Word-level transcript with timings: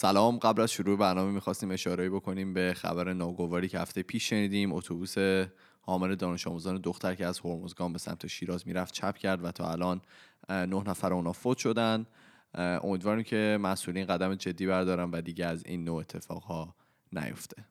سلام. 0.00 0.38
قبل 0.38 0.62
از 0.62 0.72
شروع 0.72 0.98
برنامه 0.98 1.32
می‌خواستیم 1.32 1.70
اشاره 1.70 2.10
بکنیم 2.10 2.54
به 2.54 2.74
خبر 2.76 3.12
ناگواری 3.12 3.68
که 3.68 3.78
هفته 3.78 4.02
پیش 4.02 4.28
شنیدیم. 4.28 4.72
اتوبوس 4.72 5.14
حامل 5.80 6.14
دانش 6.14 6.46
آموزان 6.46 6.80
دختر 6.80 7.14
که 7.14 7.26
از 7.26 7.40
هرمزگان 7.44 7.92
به 7.92 7.98
سمت 7.98 8.26
شیراز 8.26 8.66
می‌رفت 8.66 8.94
چپ 8.94 9.16
کرد 9.16 9.44
و 9.44 9.52
تا 9.52 9.70
الان 9.70 10.00
نه 10.48 10.82
نفر 10.88 11.12
اونا 11.12 11.32
فوت 11.32 11.58
شدن. 11.58 12.06
امیدواریم 12.54 13.24
که 13.24 13.58
مسئولین 13.60 14.06
قدم 14.06 14.34
جدی 14.34 14.66
بردارن 14.66 15.10
و 15.10 15.20
دیگه 15.20 15.46
از 15.46 15.66
این 15.66 15.84
نوع 15.84 15.96
اتفاقها 15.96 16.74
نیفته. 17.12 17.64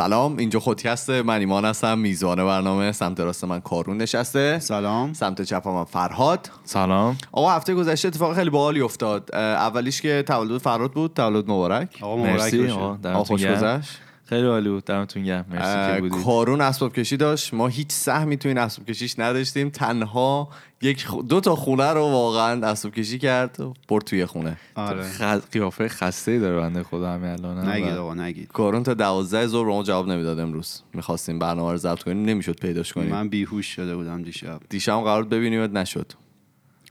سلام. 0.00 0.36
اینجا 0.36 0.60
خودکست 0.60 1.10
من 1.10 1.38
ایمان 1.38 1.64
هستم. 1.64 1.98
میزبان 1.98 2.44
برنامه 2.44 2.92
سمت 2.92 3.20
راست 3.20 3.44
من 3.44 3.60
کارون 3.60 3.96
نشسته. 3.96 4.58
سلام. 4.58 5.12
سمت 5.12 5.42
چپ 5.42 5.68
من 5.68 5.84
فرهاد. 5.84 6.50
سلام. 6.64 7.16
آقا 7.32 7.50
هفته 7.50 7.74
گذشته 7.74 8.08
اتفاق 8.08 8.34
خیلی 8.34 8.50
باحالی 8.50 8.80
افتاد. 8.80 9.34
اولیش 9.34 10.02
که 10.02 10.24
تولد 10.26 10.58
فرهاد 10.60 10.92
بود. 10.92 11.14
تولد 11.14 11.50
مبارک. 11.50 11.98
آقا 12.02 12.16
مبارک 12.16 12.32
مرسی. 12.32 12.58
باشه. 12.58 12.74
آقا 12.74 13.24
خوش. 13.24 13.46
گذشت. 13.46 13.90
خیلی 14.28 14.46
عالی 14.46 14.68
بود. 14.68 14.84
دمتون 14.84 15.24
گرم. 15.24 15.44
مرسی 15.50 15.94
که 15.94 16.00
بودید. 16.00 16.24
کارون 16.24 16.60
اسباب 16.60 16.92
کشی 16.92 17.16
داشت. 17.16 17.54
ما 17.54 17.68
هیچ 17.68 17.86
سهمی 17.90 18.36
تو 18.36 18.48
این 18.48 18.58
اسباب 18.58 18.86
کشیش 18.86 19.18
نداشتیم. 19.18 19.70
تنها 19.70 20.48
یک 20.82 21.06
خ- 21.06 21.24
دو 21.28 21.40
تا 21.40 21.56
خونه 21.56 21.92
رو 21.92 22.00
واقعا 22.00 22.66
اسباب 22.66 22.94
کشی 22.94 23.18
کرد 23.18 23.60
و 23.60 23.74
برد 23.88 24.04
توی 24.04 24.26
خونه. 24.26 24.56
آره. 24.74 25.02
خ... 25.02 25.22
قیافه 25.22 25.88
خسته 25.88 26.32
ای 26.32 26.38
داره 26.38 26.56
بنده 26.56 26.82
خدا 26.82 27.12
همین 27.12 27.30
الان 27.30 27.68
نگید 27.68 27.92
آقا 27.92 28.14
نگید. 28.14 28.48
کارون 28.48 28.82
تا 28.82 28.94
دوازده 28.94 29.46
ظهر 29.46 29.64
به 29.64 29.70
ما 29.72 29.82
جواب 29.82 30.08
نمی‌داد 30.08 30.38
امروز. 30.38 30.82
می‌خواستیم 30.94 31.38
برنامه 31.38 31.72
رو 31.72 31.76
ضبط 31.76 32.02
کنیم. 32.02 32.24
نمی‌شد 32.24 32.60
پیداش 32.60 32.92
کنیم. 32.92 33.10
من 33.10 33.28
بیهوش 33.28 33.66
شده 33.66 33.96
بودم 33.96 34.22
دیشب. 34.22 34.60
دیشب 34.68 35.00
قرار 35.00 35.22
بود 35.22 35.32
ببینیم 35.32 35.78
نشد. 35.78 36.12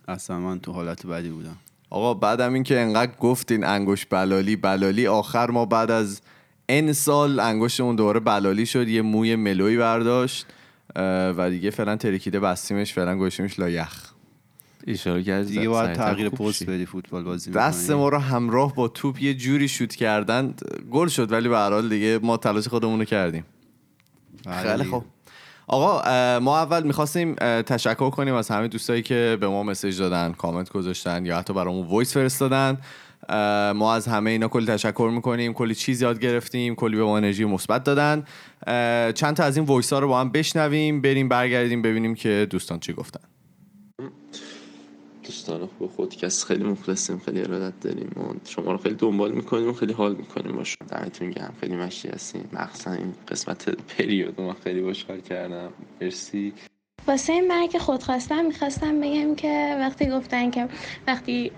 اصلا 0.08 0.40
من 0.40 0.60
تو 0.60 0.72
حالت 0.72 1.06
بدی 1.06 1.30
بودم. 1.30 1.58
آقا 1.90 2.14
بعدم 2.14 2.54
این 2.54 2.64
که 2.64 2.80
انقدر 2.80 3.12
گفتین 3.20 3.64
انگوش 3.64 4.06
بلالی 4.06 4.56
بلالی 4.56 5.08
آخر 5.08 5.52
ما 5.52 5.66
بعد 5.66 5.92
از 5.92 6.22
ان 6.70 6.94
سال 6.94 7.40
انگشتمون 7.40 7.96
دوباره 7.96 8.20
بلالی 8.20 8.66
شد 8.66 8.88
یه 8.88 9.02
موی 9.02 9.36
ملوی 9.36 9.78
برداشت 9.78 10.46
و 11.38 11.50
دیگه 11.50 11.70
فعلا 11.70 11.96
ترکیده 11.96 12.40
بستیمش 12.40 12.94
فعلا 12.94 13.16
گوشیمش 13.16 13.60
لایخ 13.60 14.12
اشاره 14.88 15.24
کردی 15.24 15.54
دیگه 15.54 15.70
باید 15.70 15.94
تغییر 15.94 16.30
پست. 16.30 16.70
بدی 16.70 16.86
فوتبال 16.86 17.24
بازی 17.24 17.52
دست. 17.52 17.92
ما 17.92 18.10
رو 18.10 18.18
همراه 18.18 18.76
با 18.76 18.88
توپ 18.88 19.22
یه 19.22 19.34
جوری 19.34 19.68
شوت 19.68 19.96
کردن 19.96 20.54
گل 20.92 21.08
شد 21.08 21.32
ولی 21.32 21.50
به 21.50 21.58
هر 21.58 21.70
حال 21.70 21.90
دیگه 21.90 22.20
ما 22.24 22.38
تلاش 22.38 22.68
خودمون 22.68 23.00
رو 23.00 23.06
کردیم 23.06 23.44
بله 24.46 24.78
خیلی. 24.78 24.90
خوب 24.90 25.06
آقا 25.68 26.02
ما 26.40 26.58
اول 26.58 26.84
می‌خواستیم 26.84 27.36
تشکر 27.62 28.10
کنیم 28.10 28.34
از 28.34 28.50
همه 28.50 28.68
دوستایی 28.68 29.02
که 29.02 29.38
به 29.40 29.48
ما 29.48 29.64
message 29.64 30.00
دادن 30.00 30.32
کامنت 30.32 30.70
گذاشتن 30.70 31.26
یا 31.26 31.38
حتی 31.38 31.54
برامون 31.54 31.88
voice 31.88 32.14
فرستادن 32.14 32.78
ما 33.76 33.94
از 33.94 34.08
همه 34.08 34.30
اینا 34.30 34.48
کلی 34.48 34.66
تشکر 34.66 35.12
می‌کنیم 35.14 35.54
کلی 35.54 35.76
چیز 35.76 36.02
یاد 36.02 36.20
گرفتیم 36.20 36.76
کلی 36.76 36.98
به 36.98 37.04
ما 37.04 37.18
انرژی 37.18 37.46
مثبت 37.46 37.84
دادن. 37.84 38.24
چند 39.14 39.36
تا 39.36 39.44
از 39.44 39.58
این 39.58 39.66
voice 39.66 39.94
ها 39.94 40.00
رو 40.00 40.08
با 40.08 40.20
هم 40.20 40.30
بشنویم 40.30 41.02
بریم 41.02 41.30
برگردیم 41.30 41.82
ببینیم 41.82 42.16
که 42.16 42.48
دوستان 42.50 42.80
چی 42.80 42.94
گفتن. 42.94 43.20
دوستان 45.24 45.70
خوب 45.78 45.92
خودکست 45.92 46.46
خیلی 46.46 46.64
مخلصیم 46.64 47.22
خیلی 47.26 47.42
ارادت 47.42 47.80
داریم 47.80 48.12
و 48.16 48.50
شما 48.50 48.72
رو 48.72 48.78
خیلی 48.78 48.96
دنبال 48.96 49.32
می‌کنیم 49.32 49.70
و 49.70 49.74
خیلی 49.74 49.94
حال 49.94 50.16
می‌کنیم 50.16 50.56
باشون. 50.56 50.88
دمتون 50.88 51.32
گرم 51.32 51.54
خیلی 51.62 51.76
مشتی 51.76 52.08
هستین 52.08 52.50
مخصوصا 52.54 52.92
این 52.92 53.14
قسمت 53.28 53.70
پریود 53.70 54.42
من 54.42 54.54
خیلی 54.64 54.84
خوشحال 54.84 55.20
کردم. 55.20 55.70
مرسی. 56.02 56.54
واسه 57.08 57.42
من 57.42 57.68
که 57.68 57.80
خود 57.80 58.04
خواستم 58.04 58.46
می‌خواستم 58.46 59.00
بگم 59.02 59.36
که 59.36 59.78
وقتی 59.80 60.10
گفتن 60.10 60.52
که 60.52 60.68
وقتی 61.08 61.52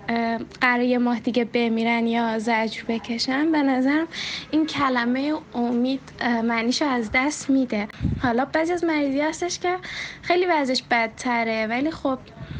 قراره 0.60 0.86
یه 0.86 0.98
ماه 0.98 1.20
دیگه 1.20 1.44
بمیرن 1.44 2.06
یا 2.06 2.38
زجر 2.38 2.82
بکشن 2.88 3.52
به 3.52 3.62
نظرم 3.62 4.06
این 4.50 4.66
کلمه 4.66 5.34
امید 5.54 6.00
معنیشو 6.44 6.84
از 6.84 7.10
دست 7.14 7.50
میده. 7.50 7.88
حالا 8.22 8.44
بعضی 8.44 8.72
از 8.72 8.84
مریضی 8.84 9.20
هستش 9.20 9.58
که 9.58 9.76
خیلی 10.22 10.46
وضعش 10.46 10.82
بدتره 10.90 11.66
ولی 11.66 11.90
خب 11.90 12.18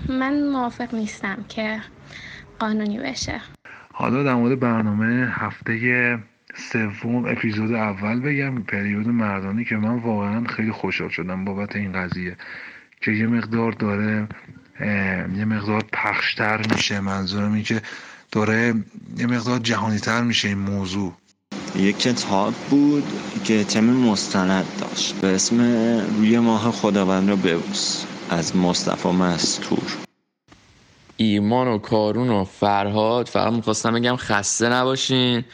من 0.09 0.43
موافق 0.49 0.95
نیستم 0.95 1.45
که 1.49 1.81
قانونی 2.59 2.99
بشه. 2.99 3.41
حالا 3.93 4.23
در 4.23 4.35
مورد 4.35 4.61
برنامه 4.61 5.29
هفته 5.33 6.19
سوم 6.57 7.25
اپیزود 7.25 7.73
اول 7.73 8.21
بگم 8.21 8.63
پریود 8.63 9.09
مردانی 9.09 9.65
که 9.65 9.77
من 9.77 9.99
واقعا 9.99 10.45
خیلی 10.45 10.73
خوشحال 10.73 11.11
شدم 11.11 11.45
بابت 11.45 11.77
این 11.77 11.93
قضیه 11.93 12.37
که 13.01 13.11
یه 13.11 13.27
مقدار 13.27 13.73
داره 13.73 14.29
یه 15.37 15.45
مقدار 15.45 15.85
پخشتر 15.93 16.61
میشه. 16.75 17.01
منظورم 17.01 17.53
این 17.53 17.63
که 17.63 17.83
داره 18.33 18.75
یه 19.19 19.27
مقدار 19.27 19.59
جهانی 19.59 19.99
تر 19.99 20.23
میشه 20.23 20.49
این 20.49 20.59
موضوع. 20.59 21.13
یک 21.77 21.99
کتاب 21.99 22.55
بود 22.71 23.05
که 23.45 23.65
تم 23.65 23.85
مستند 23.85 24.65
داشت 24.81 25.21
به 25.21 25.35
اسم 25.35 25.61
روی 26.17 26.39
ماه 26.39 26.71
خداوند 26.71 27.31
رو 27.31 27.37
ببوس 27.37 28.05
از 28.31 28.57
مصطفی 28.57 29.09
مستور. 29.09 29.97
ایمان 31.17 31.69
و 31.69 31.79
کارون 31.79 32.29
و 32.29 32.45
فرهاد 32.45 33.29
فقط 33.29 33.53
می‌خواستم 33.53 33.95
بگم 33.95 34.17
خسته 34.17 34.69
نباشین. 34.69 35.45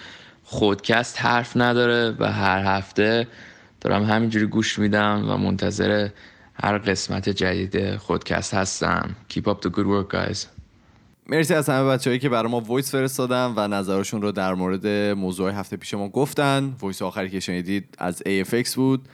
خودکست 0.48 1.20
حرف 1.20 1.56
نداره 1.56 2.16
و 2.18 2.32
هر 2.32 2.76
هفته 2.76 3.26
دارم 3.80 4.04
همینجوری 4.04 4.46
گوش 4.46 4.78
میدم 4.78 5.24
و 5.28 5.36
منتظر 5.36 6.08
هر 6.54 6.78
قسمت 6.78 7.28
جدید 7.28 7.96
خودکست 7.96 8.54
هستم. 8.54 9.16
Keep 9.32 9.42
up 9.42 9.66
the 9.66 9.70
good 9.70 9.86
work 9.86 10.14
guys. 10.14 10.38
مرسی 11.26 11.54
از 11.54 11.68
همه 11.68 11.88
بچههایی 11.88 12.20
که 12.20 12.28
برای 12.28 12.52
ما 12.52 12.60
voice 12.60 12.92
فرستادن 12.92 13.52
و 13.56 13.68
نظرشون 13.68 14.22
رو 14.22 14.32
در 14.32 14.54
مورد 14.54 14.86
موضوع 15.16 15.50
هفته 15.50 15.76
پیش 15.76 15.94
ما 15.94 16.08
گفتن. 16.08 16.76
voice 16.80 17.02
آخری 17.02 17.30
که 17.30 17.40
شنیدید 17.40 17.94
از 17.98 18.22
AFX 18.26 18.74
بود. 18.74 19.08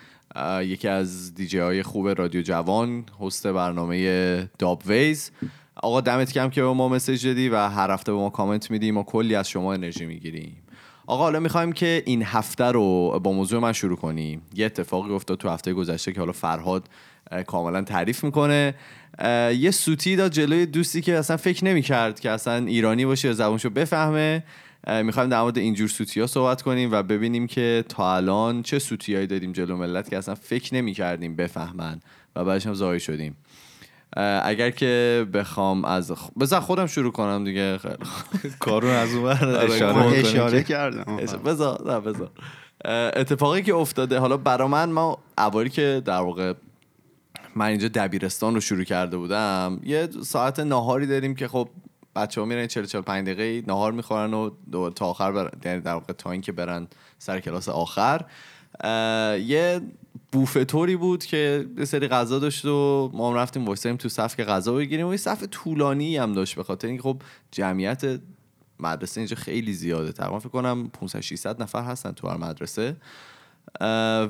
یکی 0.62 0.88
از 0.88 1.34
دیجی 1.34 1.58
های 1.58 1.82
خوب 1.82 2.08
رادیو 2.08 2.42
جوان 2.42 3.04
هست 3.20 3.46
برنامه 3.46 4.50
داب 4.58 4.82
ویز 4.86 5.30
آقا 5.74 6.00
دمت 6.00 6.32
گرم 6.32 6.50
که 6.50 6.62
به 6.62 6.72
ما 6.72 6.88
message 6.88 7.26
دادی 7.26 7.48
و 7.48 7.56
هر 7.56 7.90
هفته 7.90 8.12
به 8.12 8.18
ما 8.18 8.30
کامنت 8.30 8.70
میدی. 8.70 8.90
ما 8.90 9.02
کلی 9.02 9.34
از 9.34 9.48
شما 9.48 9.74
انرژی 9.74 10.06
می‌گیریم. 10.06 10.56
آقا 11.06 11.24
حالا 11.24 11.40
می‌خوایم 11.40 11.72
که 11.72 12.02
این 12.06 12.22
هفته 12.22 12.64
رو 12.64 13.20
با 13.22 13.32
موضوع 13.32 13.60
من 13.60 13.72
شروع 13.72 13.96
کنیم 13.96 14.42
یه 14.54 14.66
اتفاقی 14.66 15.12
افتاد 15.12 15.38
تو 15.38 15.48
هفته 15.48 15.72
گذشته 15.72 16.12
که 16.12 16.20
حالا 16.20 16.32
فرهاد 16.32 16.88
کاملا 17.46 17.82
تعریف 17.82 18.24
می‌کنه. 18.24 18.74
یه 19.58 19.70
سوتی 19.70 20.16
داد 20.16 20.32
جلوی 20.32 20.66
دوستی 20.66 21.00
که 21.00 21.18
اصلا 21.18 21.36
فکر 21.36 21.64
نمی‌کرد 21.64 22.20
که 22.20 22.30
اصلا 22.30 22.66
ایرانی 22.66 23.06
باشه 23.06 23.28
یا 23.28 23.34
زبونشو 23.34 23.70
بفهمه. 23.70 24.44
می‌خوایم 25.02 25.28
در 25.28 25.42
مورد 25.42 25.58
اینجور 25.58 25.88
سوتی 25.88 26.20
ها 26.20 26.26
صحبت 26.26 26.62
کنیم 26.62 26.92
و 26.92 27.02
ببینیم 27.02 27.46
که 27.46 27.84
تا 27.88 28.16
الان 28.16 28.62
چه 28.62 28.78
سوتی 28.78 29.14
هایی 29.14 29.26
دادیم 29.26 29.52
جلو 29.52 29.76
ملت 29.76 30.10
که 30.10 30.18
اصلا 30.18 30.34
فکر 30.34 30.74
نمی‌کردیم 30.74 31.36
بفهمن 31.36 32.00
و 32.36 32.44
بعدش 32.44 32.66
هم 32.66 32.74
زایی 32.74 33.00
شدیم. 33.00 33.36
اگر 34.42 34.70
که 34.70 35.26
بخوام 35.34 35.84
از 35.84 36.12
خ... 36.12 36.28
بذار 36.40 36.60
خودم 36.60 36.86
شروع 36.86 37.12
کنم 37.12 37.44
دیگه. 37.44 37.78
کارون 38.58 38.90
از 38.90 39.14
اون 39.14 39.24
ور 39.24 39.56
آره، 39.56 39.74
اشاره 39.74 40.18
اشاره 40.18 40.62
کردم. 40.62 41.16
بذار 41.44 42.00
بذار. 42.00 42.30
اتفاقی 43.16 43.62
که 43.62 43.74
افتاده 43.74 44.18
حالا 44.18 44.36
برا 44.36 44.68
من 44.68 44.90
ما 44.90 45.18
اولی 45.38 45.70
که 45.70 46.02
در 46.04 46.20
واقع 46.20 46.52
من 47.56 47.66
اینجا 47.66 47.88
دبیرستان 47.88 48.54
رو 48.54 48.60
شروع 48.60 48.84
کرده 48.84 49.16
بودم 49.16 49.80
یه 49.84 50.08
ساعت 50.22 50.60
ناهاری 50.60 51.06
داریم 51.06 51.34
که 51.34 51.48
خب 51.48 51.68
بچه 52.16 52.40
ها 52.40 52.46
میرن 52.46 52.66
40 52.66 52.84
45 52.84 53.28
دقیقه 53.28 53.66
ناهار 53.68 53.92
می‌خورن 53.92 54.34
و 54.34 54.50
دو- 54.72 54.90
تا 54.90 55.06
آخر 55.06 55.32
برن 55.32 55.50
یعنی 55.64 55.80
در 55.80 55.92
واقع 55.92 56.12
تا 56.12 56.30
اینکه 56.30 56.52
برن 56.52 56.88
سر 57.18 57.40
کلاس 57.40 57.68
آخر. 57.68 58.24
یه 59.38 59.80
بوفه 60.32 60.64
طوری 60.64 60.96
بود 60.96 61.24
که 61.24 61.66
یه 61.78 61.84
سری 61.84 62.08
غذا 62.08 62.38
داشت 62.38 62.64
و 62.64 63.10
ما 63.14 63.30
هم 63.30 63.36
رفتیم 63.36 63.64
وایساییم 63.64 63.96
تو 63.96 64.08
صف 64.08 64.36
که 64.36 64.44
غذا 64.44 64.74
بگیریم 64.74 65.06
و 65.06 65.10
یه 65.10 65.16
صف 65.16 65.44
طولانی 65.50 66.16
هم 66.16 66.32
داشت 66.32 66.54
به 66.54 66.62
خاطر 66.62 66.88
اینکه 66.88 67.02
خب 67.02 67.22
جمعیت 67.50 68.20
مدرسه 68.80 69.20
اینجا 69.20 69.36
خیلی 69.36 69.72
زیاده. 69.72 70.12
تقریبا 70.12 70.38
فکر 70.38 70.48
کنم 70.48 70.88
500 70.88 71.20
600 71.20 71.62
نفر 71.62 71.82
هستن 71.82 72.12
تو 72.12 72.28
هر 72.28 72.36
مدرسه. 72.36 72.96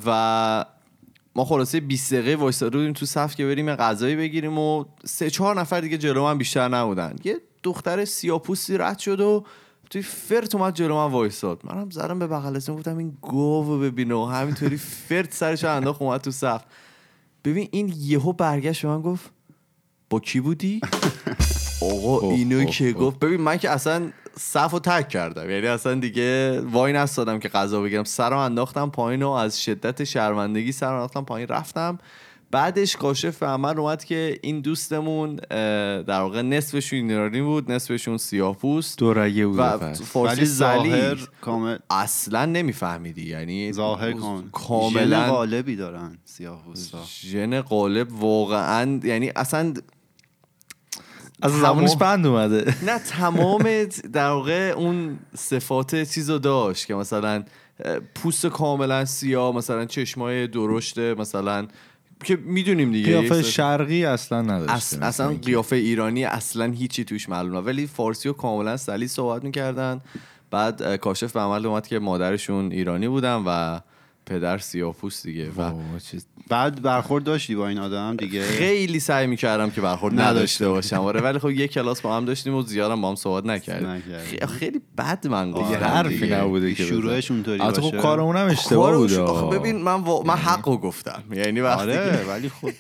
و 0.07 0.65
ما 1.37 1.45
خلاصه 1.45 1.81
20 1.81 2.15
دقیقه 2.15 2.37
وایساده 2.43 2.79
بودیم 2.79 2.93
تو 2.93 3.07
صف 3.07 3.35
که 3.35 3.45
بریم 3.45 3.75
غذایی 3.75 4.17
بگیریم 4.17 4.59
و 4.59 4.85
سه 5.05 5.31
چهار 5.31 5.61
نفر 5.61 5.81
دیگه 5.81 5.99
جلو 5.99 6.23
من 6.23 6.39
بیشتر 6.39 6.69
نبودن. 6.69 7.17
یه 7.25 7.41
دختر 7.63 8.05
سیاپوستی 8.05 8.79
رد 8.79 8.99
شد 8.99 9.21
و 9.21 9.45
توی 9.93 10.03
فرت 10.03 10.55
اومد 10.55 10.75
جلو 10.75 10.95
من 10.95 11.13
وایساد. 11.13 11.61
منم 11.65 11.91
زدم 11.91 12.19
به 12.19 12.27
بغل 12.27 12.57
اسم 12.57 12.75
گفتم 12.75 12.99
این 12.99 13.17
گاو 13.23 13.79
ببینه. 13.79 14.15
و 14.15 14.25
همینطوری 14.25 14.77
فرت 14.77 15.35
سرش 15.35 15.65
انداخت 15.65 16.03
اومد 16.03 16.21
تو 16.21 16.31
صف 16.31 16.63
ببین 17.45 17.69
این 17.73 17.93
یهو 17.97 18.33
برگشت 18.33 18.83
به 18.83 18.89
من 18.89 19.03
گفت 19.03 19.31
با 20.11 20.21
کی 20.21 20.41
بودی؟ 20.41 20.81
آقا 21.93 22.31
اینو 22.31 22.65
که. 22.65 22.93
گفت. 22.93 23.19
ببین 23.19 23.41
من 23.41 23.57
که 23.57 23.71
اصلا 23.71 24.11
صف 24.39 24.75
و 24.75 24.79
تک 24.79 25.09
کردم. 25.09 25.51
یعنی 25.51 25.67
اصلا 25.67 25.95
دیگه 25.95 26.61
وای 26.61 26.93
نستادم 26.93 27.39
که 27.39 27.49
غذا 27.49 27.83
بگیرم. 27.83 28.05
سرم 28.05 28.39
انداختم 28.39 28.91
پایین 28.91 29.23
و 29.23 29.31
از 29.31 29.63
شدت 29.63 30.05
شرمندگی 30.05 30.73
سرم 30.73 30.93
انداختم 30.93 31.25
پایین. 31.25 31.49
رفتم. 31.49 31.99
بعدش 32.53 32.97
کاشف 32.97 33.43
عمل 33.43 33.79
اومد 33.79 34.05
که 34.05 34.39
این 34.43 34.61
دوستمون 34.61 35.37
در 35.37 36.21
واقع 36.21 36.43
نصفشون 36.43 37.11
ایرانی 37.11 37.43
بود 37.43 37.73
نصفشون 37.73 38.17
سیاه 38.19 38.57
پوست. 38.57 38.99
دو 38.99 39.15
رگه 39.15 39.47
بوده 39.47 39.63
و. 39.63 39.95
فارسی 39.95 40.37
ولی 40.41 40.47
ظاهر 40.47 41.19
کامل 41.41 41.79
اصلا 41.91 42.45
نمیفهمیدی. 42.47 43.29
یعنی 43.29 43.73
ظاهر 43.73 44.13
کامل 44.13 44.43
کاملا 44.53 45.27
غالبی 45.33 45.77
دارن 45.77 46.19
سیاه 46.25 46.63
پوستا. 46.65 46.99
ژن 47.21 47.61
غالب 47.61 48.13
واقعا 48.23 49.01
یعنی 49.05 49.33
اصلا 49.37 49.75
از 51.43 51.53
تمام- 51.53 51.63
زمانش 51.63 51.97
بند 51.97 52.27
اومده. 52.27 52.75
نه 52.87 52.99
تمام 52.99 53.85
در 54.13 54.29
واقع 54.29 54.75
اون 54.77 55.19
صفات 55.35 56.03
چیز 56.03 56.31
رو 56.31 56.39
داشت 56.39 56.87
که 56.87 56.95
مثلا 56.95 57.45
پوست 58.15 58.47
کاملا 58.47 59.05
سیاه 59.05 59.57
مثلا 59.57 59.85
چشمای 59.85 60.47
درشته 60.47 61.15
مثلا 61.15 61.67
که 62.23 62.37
می‌دونیم 62.37 62.93
دیگه 62.93 63.21
قیافه 63.21 63.43
شرقی 63.43 64.05
اصلا 64.05 64.43
مثل 64.43 65.03
اصلا 65.03 65.29
اینکه. 65.29 65.47
قیافه 65.47 65.77
ایرانی 65.77 66.25
اصلا 66.25 66.73
هیچی 66.73 67.05
توش 67.05 67.29
معلومه 67.29 67.61
ولی 67.61 67.87
فارسی 67.87 68.29
رو 68.29 68.35
کاملا 68.35 68.77
سلیس 68.77 69.15
صحبت 69.15 69.45
می‌کردن 69.45 70.01
بعد 70.51 70.97
کاشف 70.97 71.33
به 71.33 71.41
عمل 71.41 71.67
اومد 71.67 71.87
که 71.87 71.99
مادرشون 71.99 72.73
ایرانی 72.73 73.09
بودن 73.09 73.43
و 73.47 73.81
پدر 74.27 74.59
سیاه‌پوست 74.59 75.27
دیگه 75.27 75.51
و 75.51 75.73
بعد 76.49 76.83
برخورد 76.83 77.25
داشتی 77.25 77.55
با 77.55 77.69
این 77.69 77.79
آدم 77.79 78.17
دیگه 78.17 78.43
خیلی 78.43 79.01
سعی 79.01 79.27
می‌کردم 79.27 79.71
که 79.71 79.81
برخورد 79.81 80.21
نداشته 80.21 80.69
باشم 80.69 81.01
آره 81.01 81.21
ولی 81.21 81.39
خب 81.39 81.51
یه 81.51 81.69
کلاس 81.69 82.01
با 82.01 82.17
هم 82.17 82.25
داشتیم 82.25 82.55
و 82.55 82.63
زیادم 82.63 83.01
با 83.01 83.09
هم 83.09 83.15
صحبت 83.15 83.47
نکردیم. 83.47 84.03
خیلی, 84.47 84.81
بد 84.99 85.27
من 85.27 85.51
گفتم 85.51 85.85
حرفی. 85.85 86.31
نبوده 86.31 86.75
که 86.75 86.85
شروعش. 86.85 87.31
اونطوری 87.31 87.59
خب 87.59 87.81
باشه. 87.81 87.99
کارمون 87.99 88.37
هم 88.37 88.47
اشتباه 88.47 88.97
بوده 88.97 89.21
آخه. 89.21 89.59
ببین 89.59 89.83
من 89.83 89.95
وا... 89.95 90.23
من 90.23 90.35
حقو 90.35 90.77
گفتم 90.77 91.23
یعنی 91.33 91.61
وقتی 91.61 91.83
آره 91.83 92.25
ولی 92.29 92.49
خب 92.49 92.71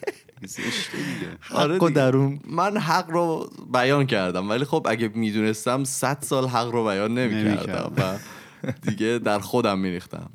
آره 1.55 1.75
حق 1.75 1.83
و 1.83 1.89
دیگه. 1.89 2.00
درون 2.00 2.41
من 2.50 2.77
حق 2.77 3.11
رو 3.11 3.50
بیان 3.73 4.06
کردم 4.06 4.50
ولی 4.50 4.65
خب 4.65 4.87
اگه 4.91 5.11
می‌دونستم 5.15 5.85
صد 5.85 6.19
سال 6.21 6.49
حق 6.49 6.71
رو 6.71 6.85
بیان 6.85 7.15
نمی‌کردم 7.19 7.93
و 7.97 8.19
دیگه 8.91 9.21
در 9.25 9.39
خودم 9.39 9.79
میریختم 9.79 10.31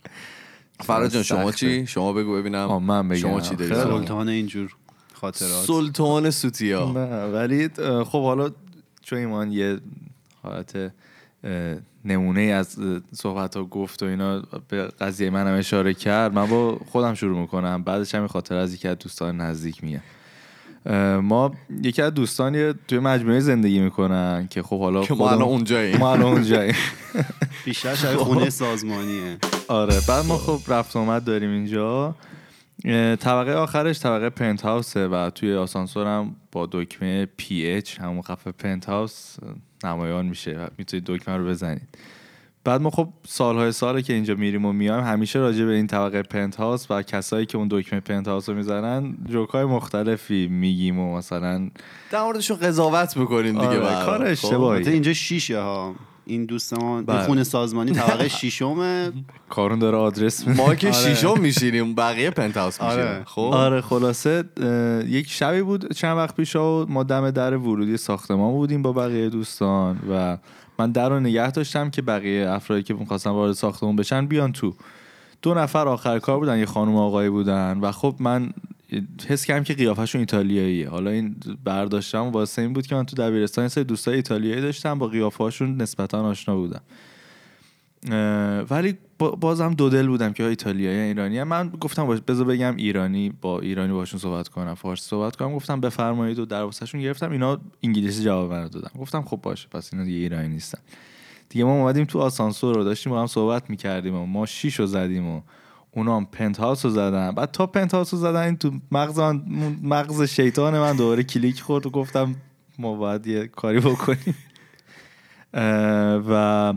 فراد 0.80 1.10
جان 1.12 1.24
شما. 1.24 1.52
چی 1.52 1.88
شما 1.88 2.14
بگو 2.14 2.34
ببینم 2.36 2.68
آه، 2.68 2.80
من 2.80 3.08
بگم. 3.08 3.20
شما 3.20 3.42
چی 3.42 3.56
داری 3.56 3.72
خیلی 3.72 3.82
سلام. 3.84 4.00
سلطان 4.02 4.30
اینجور 4.30 4.76
خاطرات 5.14 5.66
سلطان 5.66 6.32
سوتیا 6.32 6.92
نه 6.92 7.26
ولی 7.26 7.70
خب 8.06 8.24
حالا 8.24 8.52
چون 9.02 9.20
ایمان 9.20 9.52
یه 9.52 9.78
حالت 10.44 10.92
نمونه 12.06 12.42
از 12.42 12.76
صحبت 13.16 13.58
ها 13.58 13.64
گفت 13.64 14.04
و 14.04 14.06
اینا 14.06 14.42
به 14.68 14.84
قضیه 14.84 15.30
منم 15.30 15.58
اشاره 15.60 15.94
کرد 15.94 16.34
من 16.34 16.46
با 16.46 16.80
خودم 16.92 17.14
شروع 17.14 17.40
می‌کنم 17.42 17.84
بعدش 17.84 18.16
هم 18.16 18.28
خاطر 18.28 18.56
از 18.56 18.74
یکی 18.74 18.88
از 18.88 18.98
دوستان 18.98 19.38
نزدیک 19.42 19.84
میگم 19.84 20.02
اه، 20.86 21.18
ما 21.18 21.52
یکی 21.84 22.02
از 22.02 22.14
دوستان 22.14 22.56
یه 22.56 22.74
توی 22.88 23.00
مجموعه 23.00 23.40
زندگی 23.40 23.80
می‌کنن 23.80 24.48
که 24.50 24.64
خب 24.64 24.80
حالا 24.80 25.04
که 25.04 25.14
ما 25.14 25.30
الان 25.30 25.42
اونجاییم. 25.42 25.98
ما 25.98 26.12
الان 26.14 26.32
اونجاییم 26.34 26.76
بیشتر 27.66 27.96
شبیه 27.96 28.18
خونه 28.18 28.50
سازمانیه 28.50 29.38
آره 29.68 30.02
بعد 30.08 30.26
ما 30.26 30.38
خب 30.38 30.74
رفت 30.74 30.96
و 30.96 31.00
آمد 31.00 31.24
داریم 31.24 31.50
اینجا 31.50 32.16
طبقه 33.20 33.54
آخرش 33.54 34.00
طبقه 34.00 34.30
پنت 34.30 34.62
هاوسه 34.62 35.08
و 35.08 35.30
توی 35.30 35.56
آسانسورم 35.56 36.36
با 36.52 36.70
دکمه 36.72 37.26
PH 37.38 38.00
همون 38.00 38.22
مخفف 38.22 38.52
پنت 38.52 38.86
هاوس 38.86 39.36
نمایان 39.84 40.26
میشه 40.26 40.52
و 40.52 40.68
می‌تونید 40.78 41.06
دکمه 41.06 41.38
رو 41.38 41.46
بزنید 41.48 41.88
بعد 42.64 42.82
ما 42.82 42.90
خب 42.90 43.10
سالهای 43.28 43.72
ساله 43.72 44.02
که 44.02 44.14
اینجا 44.14 44.36
میریم 44.36 44.66
و 44.66 44.74
میایم 44.74 45.04
همیشه 45.04 45.40
راجع 45.40 45.66
به 45.66 45.72
این 45.72 45.88
طبقه 45.88 46.22
پنت 46.22 46.56
هاوس 46.56 46.92
و 46.92 47.02
کسایی 47.02 47.46
که 47.46 47.58
اون 47.58 47.68
دکمه 47.72 48.00
پنت 48.00 48.28
هاوس 48.28 48.50
رو 48.50 48.56
می‌زنن 48.56 49.18
جوکای 49.30 49.66
مختلفی 49.66 50.48
میگیم 50.48 51.00
و 51.00 51.18
مثلا 51.18 51.70
در 52.12 52.24
موردشون 52.24 52.58
قضاوت 52.58 53.18
می‌کنیم 53.18 53.54
دیگه 53.54 53.80
آره،. 53.80 54.06
کار 54.06 54.18
خب؟ 54.18 54.32
اشتباهی. 54.32 54.78
البته 54.78 54.92
اینجا 54.92 55.14
شیشه 55.14 55.60
ها 55.60 55.96
این 56.28 56.46
دوست 56.46 56.74
ما 56.74 56.98
این 56.98 57.06
بله. 57.06 57.26
خونه 57.26 57.44
سازمانی 57.44 57.92
طبقه 57.92 58.28
ششمه. 58.40 59.12
کارون 59.50 59.80
داره 59.80 59.98
آدرس 59.98 60.48
ما 60.48 60.76
که 60.76 60.92
شیشم 60.92 61.40
میشینیم 61.40 61.96
بقیه 61.96 62.30
پنت 62.30 62.58
هاوس 62.58 62.82
میشینیم 62.82 63.06
آره. 63.06 63.24
خب. 63.26 63.42
آره 63.42 63.82
خلاصه 63.82 64.44
یک 65.08 65.32
شبی 65.32 65.62
بود 65.62 65.94
چند 65.94 66.18
وقت 66.18 66.36
پیش 66.36 66.56
و 66.56 66.86
ما 66.90 67.04
دم 67.04 67.32
در 67.32 67.58
ورودی 67.58 67.98
ساختمان 67.98 68.52
بودیم 68.52 68.82
با 68.82 68.94
بقیه 68.94 69.30
دوستان 69.30 70.00
و 70.12 70.38
من 70.80 70.92
در 70.92 71.10
رو 71.10 71.20
نگه 71.20 71.52
داشتم 71.52 71.90
که 71.90 72.02
بقیه 72.02 72.50
افرادی 72.50 72.84
که 72.84 72.94
می‌خواستن 72.94 73.30
وارد 73.30 73.54
ساختمان 73.54 73.96
بشن 73.96 74.26
بیان 74.26 74.52
تو. 74.52 74.74
دو 75.42 75.54
نفر 75.54 75.88
آخر 75.88 76.20
کار 76.20 76.40
بودن 76.40 76.60
یه 76.60 76.66
خانم 76.66 76.96
آقایی 76.96 77.30
بودن 77.30 77.80
و 77.82 77.92
خب 77.92 78.16
من 78.20 78.50
حس 79.28 79.46
کردم 79.46 79.64
که 79.64 79.74
قیافشون 79.74 80.20
ایتالیاییه. 80.20 80.90
حالا 80.90 81.12
این 81.12 81.36
برداشتم 81.64 82.20
واسه 82.20 82.62
این 82.62 82.74
بود 82.74 82.88
که 82.88 82.96
من 82.96 83.06
تو 83.06 83.16
دبیرستان 83.16 83.68
سری 83.68 83.84
دوستای 83.84 84.16
ایتالیایی 84.16 84.62
داشتم 84.62 85.00
با 85.00 85.08
قیافه‌هاشون 85.08 85.82
نسبتا 85.82 86.24
آشنا 86.24 86.56
بودم. 86.56 86.82
ولی 88.70 88.98
با- 89.20 89.32
بازم 89.32 89.74
دو 89.74 89.90
دل 89.90 90.08
بودم 90.08 90.34
که 90.34 90.44
ایتالیایی 90.44 91.00
ایرانی 91.00 91.44
من 91.44 91.70
گفتم 91.70 92.08
بذار 92.08 92.46
بگم 92.46 92.76
ایرانی 92.76 93.34
با 93.42 93.60
ایرانی 93.60 93.94
باشون 93.94 94.20
صحبت 94.20 94.48
کنم 94.48 94.74
فارسی 94.74 95.10
صحبت 95.10 95.36
کنم. 95.36 95.56
گفتم 95.56 95.82
بفرمایید 95.82 96.40
و 96.40 96.46
در 96.46 96.64
واسهشون 96.64 97.02
گرفتم. 97.02 97.32
اینا 97.32 97.60
انگلیسی 97.84 98.24
جواب 98.24 98.52
من 98.52 98.68
دادن. 98.68 98.90
گفتم 99.00 99.22
خب 99.22 99.40
باشه 99.44 99.68
پس 99.72 99.94
اینا 99.94 100.06
دیگه 100.06 100.18
ایرانی 100.18 100.48
نیستن. 100.48 100.80
دیگه 101.50 101.66
ما 101.66 101.74
اومدیم 101.74 102.06
تو 102.06 102.20
آسانسور 102.20 102.76
رو 102.76 102.84
داشتیم 102.84 103.12
با 103.14 103.22
هم 103.22 103.28
صحبت 103.28 103.70
می‌کردیم 103.70 104.16
و 104.16 104.26
ما 104.26 104.46
شیش 104.46 104.80
رو 104.80 104.86
زدیم 104.86 105.28
و 105.28 105.42
اونا 105.98 106.18
هم 106.18 106.26
پنت 106.26 106.58
هاوس 106.58 106.86
رو 106.86 106.92
زدن. 106.92 107.32
بعد 107.32 107.52
تا 107.52 107.66
پنت 107.68 107.94
هاوس 107.94 108.14
رو 108.14 108.20
زدن 108.20 108.42
این 108.42 108.58
تو 108.58 108.72
مغز 108.92 109.20
من 109.20 109.42
مغز 109.84 110.22
شیطان 110.22 110.80
من 110.80 110.96
دوباره 110.96 111.24
کلیک 111.24 111.62
خورد 111.62 111.86
و 111.86 111.90
گفتم 111.90 112.36
ما 112.80 112.96
باید 112.96 113.28
یه 113.28 113.48
کاری 113.48 113.80
بکنیم. 113.80 114.36
و 116.30 116.74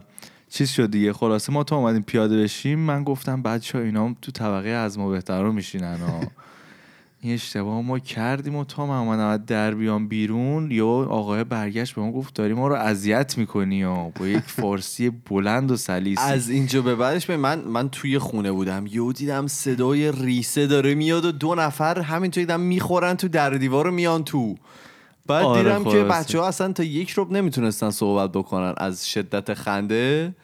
چیز 0.51 0.71
شد 0.71 0.91
دیگه. 0.91 1.13
خلاصه 1.13 1.53
ما 1.53 1.65
تا 1.65 1.77
اومدیم 1.77 2.03
پیاده 2.03 2.43
بشیم 2.43 2.79
من 2.79 3.05
گفتم 3.05 3.43
بچه 3.43 3.79
ها 3.79 3.85
اینا 3.85 4.15
تو 4.23 4.33
طبقه 4.33 4.69
از 4.69 4.99
ما 4.99 5.09
بهتر 5.09 5.43
رو 5.43 5.53
میشینن 5.53 5.99
این 7.23 7.35
اشتباه 7.35 7.81
ما 7.81 7.99
کردیم 7.99 8.57
و 8.57 8.65
تا 8.65 8.87
من 8.87 9.37
در 9.37 9.75
بیام 9.75 10.09
بیرون 10.09 10.71
یا 10.71 10.87
آقای 10.87 11.45
برگشت 11.45 11.95
به 11.95 12.03
ما 12.03 12.13
گفت 12.13 12.35
داری 12.35 12.55
ما 12.55 12.69
رو 12.69 12.75
اذیت 12.75 13.39
می‌کنی 13.39 13.83
ها. 13.83 14.13
با 14.21 14.27
یک 14.27 14.45
فارسی 14.61 15.11
بلند 15.11 15.71
و 15.71 15.77
سلیس 15.77 16.19
از 16.21 16.49
اینجا 16.49 16.83
به 16.83 16.95
بعدش 16.95 17.27
به 17.27 17.37
من 17.37 17.59
من 17.59 17.89
توی 17.89 18.19
خونه 18.19 18.53
بودم. 18.53 18.87
یهو 18.87 19.13
دیدم 19.13 19.47
صدای 19.47 20.13
ریسه 20.13 20.67
داره 20.67 20.95
میاد 20.95 21.25
و 21.25 21.33
دو 21.33 21.55
نفر 21.55 22.01
همینطوری 22.01 22.47
دیدم 22.47 22.61
می‌خورن 22.61 23.15
تو 23.15 23.29
در 23.29 23.51
دیوار 23.51 23.85
رو 23.85 23.91
میان 23.91 24.25
تو. 24.25 24.57
بعد 25.27 25.45
آره، 25.45 25.63
دیدم 25.63 25.85
که. 25.85 26.05
بچه 26.05 26.41
ها 26.41 26.49
اصلا 26.49 26.73
تا 26.73 26.83
یک 26.83 27.15
ربع 27.17 27.31
نمی‌تونستن 27.33 27.91
صحبت 27.91 28.33
بکنن. 28.33 28.75
از 28.77 29.09
شدت 29.09 29.55
خنده 29.55 30.35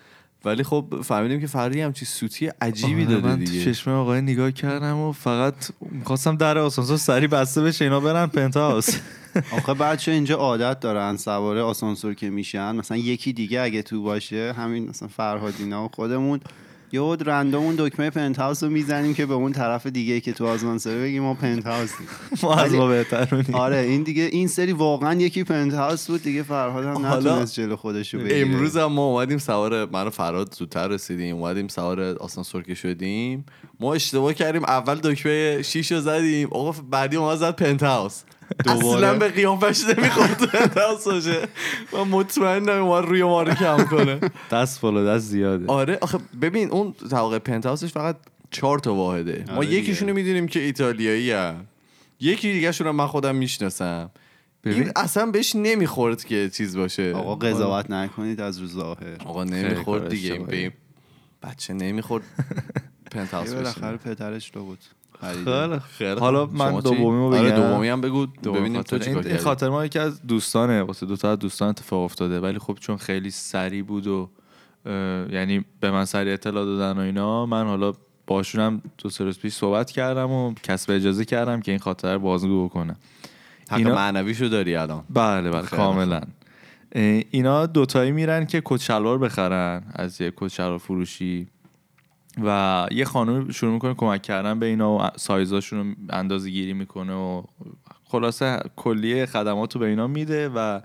ولی 0.46 0.62
خب 0.62 1.00
فهمیدیم 1.04 1.40
که 1.40 1.46
فردی 1.46 1.80
همچی 1.80 2.04
سوتی 2.04 2.50
عجیبی 2.60 3.04
آره، 3.04 3.14
داده 3.14 3.26
من 3.28 3.38
تو 3.38 3.44
دیگه. 3.44 3.64
چشم 3.64 3.90
آقای 3.90 4.20
نگاه 4.20 4.52
کردم 4.52 4.96
و 4.96 5.12
فقط 5.12 5.54
می‌خواستم 5.90 6.36
در 6.36 6.58
آسانسور 6.58 6.96
سریع 6.96 7.26
بسته 7.26 7.62
بشه 7.62 7.84
اینا 7.84 8.00
برن 8.00 8.26
پنت 8.26 8.56
هاوس 8.56 8.88
آخه 9.58 9.74
بچه 9.74 10.12
اینجا 10.12 10.36
عادت 10.36 10.80
دارن 10.80 11.16
سوار 11.16 11.60
آسانسور 11.62 12.14
که 12.14 12.30
میشن. 12.30 12.76
مثلا 12.76 12.96
یکی 12.96 13.32
دیگه 13.32 13.60
اگه 13.60 13.82
تو 13.82 14.02
باشه 14.02 14.54
همین 14.56 14.88
مثلا 14.88 15.08
فرهادینا 15.08 15.84
و 15.84 15.88
خودمون. 15.88 16.40
یه 16.92 17.16
random 17.26 17.62
اون 17.64 17.74
دکمه 17.78 18.10
پنت 18.10 18.38
هاوس 18.38 18.62
رو 18.62 18.70
می‌زنیم 18.70 19.14
که 19.14 19.26
به 19.26 19.34
اون 19.34 19.52
طرف 19.52 19.86
دیگه 19.86 20.20
که 20.20 20.32
تو 20.32 20.46
آسانسور 20.46 21.02
بگیم 21.02 21.22
ما 21.22 21.34
پنت 21.34 21.66
هاوسیم 21.66 22.06
ما 22.42 22.54
از 22.54 22.74
ما 22.74 22.88
بهترونیم 22.88 23.54
آره 23.54 23.76
این 23.76 24.02
دیگه 24.02 24.22
این 24.22 24.48
سری 24.48 24.72
واقعا 24.72 25.14
یکی 25.14 25.44
پنت 25.44 25.74
هاوس 25.74 26.10
بود 26.10 26.22
دیگه 26.22 26.42
فرهاد 26.42 26.84
هم 26.84 27.06
نتونست 27.06 27.54
جلو 27.54 27.76
خودش 27.76 28.14
رو 28.14 28.20
بگیره. 28.20 28.40
امروز 28.40 28.76
هم 28.76 28.92
ما 28.92 29.06
اومدیم 29.06 29.38
سوار 29.38 29.90
من 29.90 30.06
و 30.06 30.10
فراد 30.10 30.54
زودتر 30.54 30.88
رسیدیم 30.88 31.36
اومدیم 31.36 31.68
سوار 31.68 32.00
آسانسور 32.00 32.62
که 32.62 32.74
شدیم. 32.74 33.46
ما 33.80 33.94
اشتباه 33.94 34.34
کردیم 34.34 34.64
اول 34.64 34.94
دکمه 34.94 35.62
شیش 35.62 35.92
رو 35.92 36.00
زدیم. 36.00 36.48
آقا 36.50 36.72
بعدی 36.90 37.16
ما 37.18 37.36
زد 37.36 37.56
پنت 37.56 37.82
هاوس 37.82 38.22
اصلا 38.66 39.18
به 39.18 39.28
قیافش 39.28 39.84
نمی‌خورد 39.84 40.74
باشه. 41.06 41.48
من 41.92 42.00
مطمئنم 42.00 42.82
اومد 42.84 43.04
روی 43.04 43.22
ما 43.22 43.42
رو 43.42 43.54
کم 43.54 43.84
کنه. 43.84 44.20
دست 44.50 44.80
بالا 44.80 45.04
دست 45.04 45.24
زیاده. 45.24 45.66
آره 45.66 45.98
آخه 46.00 46.18
ببین 46.42 46.70
اون 46.70 46.94
طبقه 47.10 47.38
پنت 47.38 47.66
هاوسش 47.66 47.92
فقط 47.92 48.16
چهار 48.50 48.78
تا 48.78 48.94
واحده. 48.94 49.44
ما 49.48 49.56
آره. 49.56 49.66
یکیشونو 49.66 50.14
می‌دونیم 50.14 50.46
که 50.48 50.60
ایتالیایی 50.60 51.54
یکی 52.20 52.52
دیگه 52.52 52.72
شون 52.72 52.90
من 52.90 53.06
خودم 53.06 53.36
می‌شناسم. 53.36 54.10
ببین. 54.64 54.82
این 54.82 54.92
اصلا 54.96 55.26
بهش 55.26 55.56
نمی‌خورد 55.56 56.24
که 56.24 56.50
چیز 56.52 56.76
باشه. 56.76 57.12
آقا 57.12 57.34
قضاوت 57.34 57.90
نکنید 57.90 58.40
از 58.40 58.58
رو 58.62 58.66
ظاهر 58.66 59.16
آقا 59.24 59.44
نمی‌خورد 59.44 60.08
دیگه. 60.08 60.32
این 60.32 60.72
بچه 61.42 61.74
نمی‌خورد 61.74 62.24
پنت 63.10 63.34
هاوس 63.34 63.48
یه 63.48 63.54
بالاخره 63.54 63.96
پدرش 63.96 64.50
رو 64.54 64.64
بود. 64.64 64.78
خیلی 65.20 65.78
خیلی 65.78 66.20
حالا. 66.20 66.46
من 66.46 66.74
چی؟ 66.74 66.80
دومیمو 66.80 67.34
آره 67.34 67.52
بگم. 67.52 67.56
دومی 67.56 67.88
هم 67.88 68.00
بگو. 68.00 68.26
ببینیم 68.26 68.82
تو. 68.82 68.98
چیکار 68.98 69.26
این, 69.26 69.36
خاطر 69.38 69.68
ما 69.68 69.84
یکی 69.84 69.98
از 69.98 70.22
دوستانه. 70.26 70.82
واسه 70.82 71.06
دو 71.06 71.16
تا 71.16 71.30
از 71.32 71.38
دوستان 71.38 71.68
اتفاق 71.68 72.02
افتاده. 72.04 72.40
ولی 72.40 72.58
خب 72.58 72.76
چون 72.80 72.96
خیلی 72.96 73.30
سریع 73.30 73.82
بود 73.82 74.06
و 74.06 74.30
یعنی 75.32 75.64
به 75.80 75.90
من 75.90 76.04
سریع 76.04 76.32
اطلاع 76.32 76.64
دادن 76.64 76.98
و 76.98 77.00
اینا 77.02 77.46
من 77.46 77.66
حالا 77.66 77.92
باشونم 78.26 78.82
دو 78.98 79.10
سه 79.10 79.24
روز 79.24 79.38
پیش 79.38 79.54
صحبت 79.54 79.90
کردم 79.90 80.30
و 80.30 80.54
کسب 80.62 80.90
اجازه 80.90 81.24
کردم 81.24 81.60
که 81.60 81.72
این 81.72 81.78
خاطر 81.80 82.12
رو 82.14 82.18
بازگو 82.20 82.68
بکنم 82.68 82.96
حق 83.70 83.78
اینا- 83.78 83.94
معنویشو 83.94 84.46
داری 84.48 84.76
الان. 84.76 85.04
بله 85.10 85.50
بله 85.50 85.66
کاملا. 85.66 86.20
اینا 87.30 87.66
دوتایی 87.66 88.12
میرن 88.12 88.46
که 88.46 88.62
کت 88.64 88.80
شلوار 88.80 89.18
بخرن. 89.18 89.82
از 89.94 90.20
یه 90.20 90.32
کت 90.36 90.48
شلوار 90.48 90.78
فروشی. 90.78 91.46
و 92.44 92.86
یه 92.90 93.04
خانم 93.04 93.50
شروع 93.50 93.72
می‌کنه 93.72 93.94
کمک 93.94 94.22
کردن 94.22 94.58
به 94.58 94.66
اینا 94.66 94.98
و 94.98 95.10
سایزاشون 95.16 95.78
رو 95.78 95.94
اندازه 96.10 96.50
گیری 96.50 96.72
می‌کنه 96.72 97.14
و 97.14 97.42
خلاصه 98.04 98.60
کلیه 98.76 99.26
خدمات 99.26 99.74
رو 99.74 99.80
به 99.80 99.86
اینا 99.86 100.06
میده 100.06 100.48
و 100.48 100.80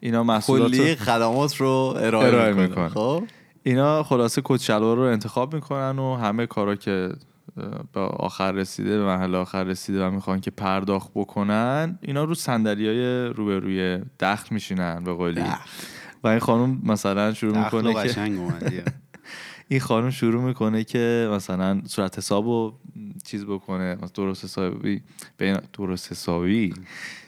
اینا 0.00 0.22
محصولات 0.22 0.72
رو- 0.72 0.78
کلی 0.78 0.94
خدمات 0.96 1.56
رو 1.56 1.94
ارائه, 1.98 2.28
ارائه 2.28 2.52
می‌کنه. 2.52 2.66
می‌کنه. 2.66 2.88
خب. 2.88 3.24
اینا 3.62 4.02
خلاصه 4.02 4.42
کت 4.44 4.60
شلوار 4.60 4.96
رو 4.96 5.02
انتخاب 5.02 5.54
می‌کنن 5.54 5.98
و 5.98 6.16
همه 6.16 6.46
کارا 6.46 6.74
که 6.76 7.12
به 7.92 8.00
آخر 8.00 8.52
رسیده 8.52 8.98
به 8.98 9.04
محل 9.04 9.34
آخر 9.34 9.64
رسیده 9.64 10.06
و 10.06 10.10
می‌خوان 10.10 10.40
که 10.40 10.50
پرداخت 10.50 11.10
بکنن 11.14 11.98
اینا 12.02 12.24
رو 12.24 12.34
صندلی 12.34 12.86
های 12.86 13.26
روبروی 13.28 13.98
دخل 14.20 14.46
میشینن 14.54 15.04
به 15.04 15.12
قولی. 15.12 15.44
و 16.24 16.28
این 16.28 16.38
خانم 16.38 16.80
مثلا 16.84 17.34
شروع 17.34 17.58
می‌کنه 17.58 17.94
که 17.94 18.84
این 19.68 19.80
خانم 19.80 20.10
شروع 20.10 20.42
می‌کنه 20.42 20.84
که 20.84 21.28
مثلا 21.32 21.82
صورت 21.86 22.18
حساب 22.18 22.44
رو 22.44 22.78
چیز 23.24 23.44
بکنه 23.44 23.96
درست 24.14 24.44
حسابی 24.44 25.02
به 25.36 25.44
اینا 25.44 25.60
درست 25.72 26.12
حسابی؟ 26.12 26.74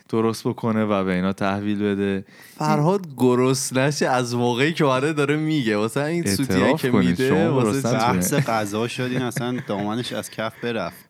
درست 0.09 0.49
بکنه 0.49 0.85
و 0.85 1.05
به 1.05 1.15
اینا 1.15 1.33
تحویل 1.33 1.79
بده. 1.79 2.25
فرهاد 2.59 3.07
گرس 3.17 3.73
نشه 3.73 4.07
از 4.07 4.35
موقعی 4.35 4.73
که 4.73 4.85
اومده 4.85 5.13
داره 5.13 5.37
میگه. 5.37 5.77
واسه 5.77 6.01
این 6.01 6.27
سوتیه 6.27 6.75
که 6.75 6.91
میده 6.91 7.49
واسه؟ 7.49 7.93
بحث 7.93 8.35
غذا 8.35 8.89
شدین 8.89 9.23
اصلا 9.23 9.61
دامنش 9.67 10.13
از 10.13 10.31
کف 10.31 10.53
برفت. 10.63 11.07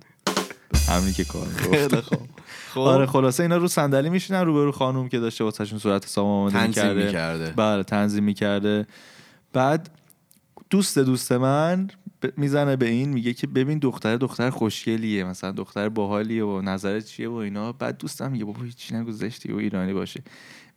همینی 0.89 1.13
که 1.13 1.25
کار 1.25 1.47
گفت 1.47 1.89
خیلی 1.89 2.01
خوب. 2.01 2.29
خب. 2.75 2.81
آره 2.81 3.07
خلاصه 3.07 3.43
اینا 3.43 3.57
رو 3.57 3.69
صندلی 3.69 4.11
میشینن 4.11 4.45
روبرو 4.45 4.73
خانوم 4.73 5.09
که 5.09 5.19
داشته 5.19 5.45
واسهشون 5.45 5.79
صورت 5.79 6.05
حساب 6.05 6.27
آماده 6.27 6.53
تنظیم 6.55 6.69
می‌کرده. 6.69 7.05
می‌کرده. 7.05 7.53
بله 7.57 7.83
تنظیم 7.83 8.25
می‌کرده. 8.25 8.87
بعد 9.53 9.91
دوست 10.71 10.99
دوست 10.99 11.33
من 11.33 11.89
می‌زنه 12.37 12.77
به 12.77 12.89
این 12.89 13.09
میگه 13.09 13.33
که 13.33 13.47
ببین 13.47 13.79
دختر 13.79 14.17
دختر 14.17 14.51
خوشگلیه 14.51 15.25
مثلا 15.25 15.51
دختر 15.53 15.89
باحالیه 15.89 16.45
و 16.45 16.61
نظرت 16.61 17.05
چیه 17.05 17.29
و 17.29 17.35
اینا. 17.35 17.73
بعد 17.73 17.99
دوستم 17.99 18.33
میگه 18.33 18.45
بابا 18.45 18.63
هیچی 18.63 18.95
نگو 18.95 19.13
زشتی 19.13 19.53
و 19.53 19.57
ایرانی 19.57 19.93
باشه. 19.93 20.23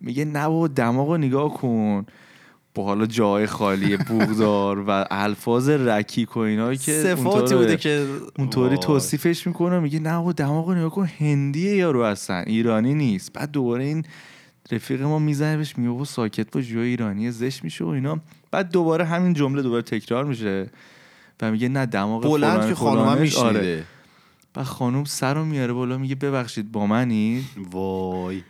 میگه 0.01 0.25
نه 0.25 0.47
بابا 0.47 0.67
دماغو 0.67 1.17
نگاه 1.17 1.53
کن. 1.53 2.05
با 2.75 2.83
حالا 2.83 3.05
جای 3.05 3.45
خالی 3.45 3.97
بوغدار 3.97 4.79
و 4.87 5.05
الفاظ 5.11 5.69
رکیک 5.69 6.37
و 6.37 6.39
اینا 6.39 6.75
که 6.75 6.91
صفاتی 6.91 7.55
بوده 7.55 7.77
که 7.77 8.07
اونطوری. 8.37 8.77
توصیفش 8.77 9.47
می‌کنه 9.47 9.79
میگه 9.79 9.99
نه 9.99 10.17
بابا 10.17 10.31
دماغو 10.31 10.73
نگاه 10.73 10.89
کن 10.89 11.09
هندیه 11.19 11.75
یارو 11.75 12.03
هستن 12.05 12.43
ایرانی 12.47 12.93
نیست. 12.93 13.33
بعد 13.33 13.51
دوباره 13.51 13.83
این 13.83 14.05
رفیق 14.71 15.01
ما 15.01 15.19
می‌زنه 15.19 15.57
بهش 15.57 15.77
میگه 15.77 15.89
بابا 15.89 16.05
ساکت 16.05 16.51
باش 16.51 16.71
یا 16.71 16.81
ایرانی 16.81 17.31
زشت 17.31 17.63
میشه 17.63 17.85
و 17.85 17.87
اینا. 17.87 18.19
بعد 18.51 18.71
دوباره 18.71 19.05
همین 19.05 19.33
جمله 19.33 19.61
دوباره 19.61 19.81
تکرار 19.81 20.25
میشه 20.25 20.69
و 21.41 21.51
میگه 21.51 21.69
نه 21.69 21.85
دماغ 21.85 22.23
بلند 22.23 22.67
که 22.69 22.75
خانومم 22.75 23.15
فلانش- 23.15 23.37
آره. 23.37 23.51
میشنیده 23.59 23.83
و 24.55 24.63
خانوم 24.63 25.03
سر 25.03 25.33
رو 25.33 25.45
میاره 25.45 25.73
بالا 25.73 25.97
میگه 25.97 26.15
ببخشید 26.15 26.71
با 26.71 26.85
منی؟ 26.85 27.45
وای. 27.71 28.41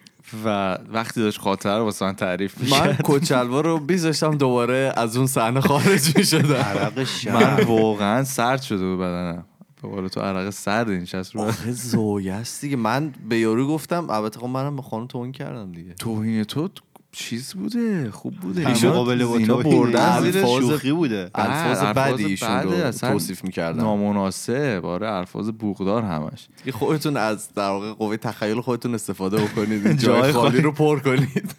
و 0.45 0.77
وقتی 0.93 1.21
داشت 1.21 1.39
خاطر 1.39 1.77
رو 1.77 1.83
واسه 1.83 2.05
من 2.05 2.13
تعریف 2.15 2.57
من 2.57 2.63
می‌کرد 2.65 3.01
کچلوار 3.03 3.65
رو 3.65 3.79
بیزاشتم 3.79 4.38
دوباره 4.38 4.93
از 4.97 5.17
اون 5.17 5.27
صحنه 5.27 5.61
خارج 5.61 6.17
می‌شدم. 6.17 6.53
عرق 6.55 7.03
من 7.27 7.63
واقعا 7.63 8.23
سرد 8.23 8.61
شده 8.61 8.85
بود 8.85 8.99
بدنم. 8.99 9.45
به 9.81 9.88
قول 9.88 10.07
تو 10.07 10.19
عرق 10.19 10.50
سرد 10.50 10.89
این 10.89 11.05
شست 11.05 11.36
رو. 11.36 11.41
آخه 11.41 11.71
زویه 11.71 12.33
است 12.33 12.62
دیگه. 12.62 12.75
من 12.75 13.13
به 13.29 13.38
یارو 13.39 13.67
گفتم 13.67 14.09
البته 14.09 14.39
خب 14.39 14.45
منم 14.45 14.75
به 14.75 14.81
خانم 14.81 15.07
توهین 15.07 15.31
کردم 15.31 15.71
دیگه. 15.71 15.93
توهین 15.93 16.43
تو 16.43 16.69
چیز 17.12 17.53
بوده؟ 17.53 18.12
خوب 18.12 18.36
بوده. 18.36 18.62
در 18.63 18.74
اینا- 18.74 18.89
مقابل 18.89 19.25
با 19.25 19.57
بردن 19.57 20.31
الفاظ- 20.31 20.59
شوخی 20.59 20.91
بوده. 20.91 21.31
الفاظ 21.36 21.83
الفاظ 21.83 22.13
بدی 22.13 22.25
ایشون 22.25 22.50
رو 22.62 22.91
توصیف 22.91 23.43
می‌کردم 23.43 23.81
نامناسب. 23.81 24.81
آره 24.86 25.12
الفاظ 25.12 25.50
بوغدار 25.50 26.03
همش. 26.03 26.48
دیگه 26.57 26.71
خودتون 26.77 27.17
از 27.17 27.53
در 27.53 27.69
واقع 27.69 27.93
قوه 27.93 28.17
تخیل 28.17 28.62
خودتون 28.62 28.93
استفاده 28.95 29.38
بکنید. 29.38 29.98
جای 30.00 30.31
خالی. 30.31 30.62
رو 30.62 30.71
پر 30.71 31.00
کنید. 31.00 31.55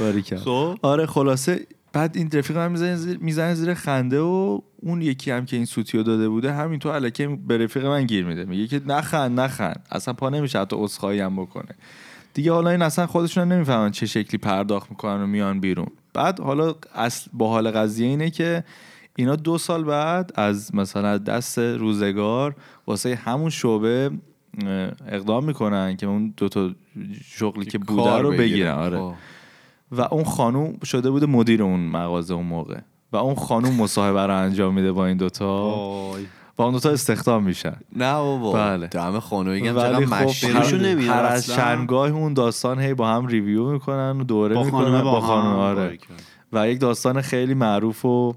باریکن 0.00 0.36
خب؟ 0.36 0.78
آره 0.82 1.06
خلاصه 1.06 1.66
بعد 1.94 2.16
این 2.16 2.30
رفیق 2.32 2.56
من 2.56 2.72
می‌زنه 2.72 2.96
زیر, 2.96 3.18
می‌زنه 3.18 3.54
زیر 3.54 3.74
خنده 3.74 4.20
و 4.20 4.60
اون 4.82 5.02
یکی 5.02 5.30
هم 5.30 5.44
که 5.44 5.56
این 5.56 5.64
سوتیو 5.64 6.02
داده 6.02 6.28
بوده 6.28 6.52
همینطور 6.52 6.92
الکی 6.92 7.26
به 7.26 7.58
رفیق 7.58 7.86
من 7.86 8.06
گیر 8.06 8.24
میده. 8.24 8.44
میگه 8.44 8.66
که 8.66 8.80
نخند 8.86 9.40
نخند 9.40 9.86
اصلا 9.90 10.14
پا 10.14 10.30
نمیشه 10.30 10.60
حتی 10.60 10.76
عذرخواهی 10.78 11.20
هم 11.20 11.36
بکنه. 11.36 11.74
دیگه 12.34 12.52
حالا 12.52 12.70
این 12.70 12.82
اصلا 12.82 13.06
خودشون 13.06 13.42
هم 13.42 13.52
نمی‌فهمن 13.52 13.90
چه 13.90 14.06
شکلی 14.06 14.38
پرداخت 14.38 14.90
می‌کنن 14.90 15.22
و 15.22 15.26
میان 15.26 15.60
بیرون. 15.60 15.88
بعد 16.14 16.40
حالا 16.40 16.74
اصل 16.94 17.30
با 17.32 17.48
حال 17.48 17.70
قضیه 17.70 18.06
اینه 18.06 18.30
که 18.30 18.64
اینا 19.16 19.36
دو 19.36 19.58
سال 19.58 19.84
بعد 19.84 20.32
از 20.34 20.74
مثلا 20.74 21.18
دست 21.18 21.58
روزگار 21.58 22.56
واسه 22.86 23.14
همون 23.14 23.50
شعبه 23.50 24.10
اقدام 25.08 25.44
می‌کنن 25.44 25.96
که 25.96 26.06
اون 26.06 26.34
دوتا 26.36 26.70
شغلی 27.24 27.64
که 27.64 27.78
بوده 27.78 28.18
رو 28.18 28.30
بگیرن. 28.30 28.50
بگیرن. 28.50 28.72
آره. 28.74 28.98
خب. 28.98 29.14
و 29.92 30.00
اون 30.00 30.24
خانوم 30.24 30.78
شده 30.84 31.10
بوده 31.10 31.26
مدیر 31.26 31.62
اون 31.62 31.80
مغازه 31.80 32.34
اون 32.34 32.46
موقع. 32.46 32.78
و 33.12 33.16
اون 33.16 33.34
خانوم 33.34 33.74
مصاحبه 33.74 34.26
رو 34.26 34.36
انجام 34.36 34.74
میده 34.74 34.92
با 34.92 35.06
این 35.06 35.16
دوتا. 35.16 35.74
و 36.58 36.62
اون 36.62 36.72
دوتا 36.72 36.90
استخدام 36.90 37.44
میشن. 37.44 37.76
نه 37.96 38.14
بابا. 38.14 38.52
بله. 38.52 38.86
دم 38.86 39.20
خانومی 39.20 39.68
هم 39.68 39.76
ولی 39.76 40.06
خب 40.06 40.12
هر, 41.10 41.24
از. 41.24 41.46
چندگاه 41.46 42.10
اون 42.10 42.34
داستان 42.34 42.80
هی 42.80 42.94
با 42.94 43.08
هم 43.08 43.26
ریویو 43.26 43.70
می‌کنن 43.70 44.20
و 44.20 44.24
دوره 44.24 44.54
با 44.54 44.62
می‌کنن. 44.64 45.02
با 45.02 45.12
با 45.12 45.20
خانوم 45.20 45.58
آره. 45.58 45.98
و 46.52 46.68
یک 46.68 46.80
داستان 46.80 47.20
خیلی 47.20 47.54
معروف 47.54 48.04
و 48.04 48.34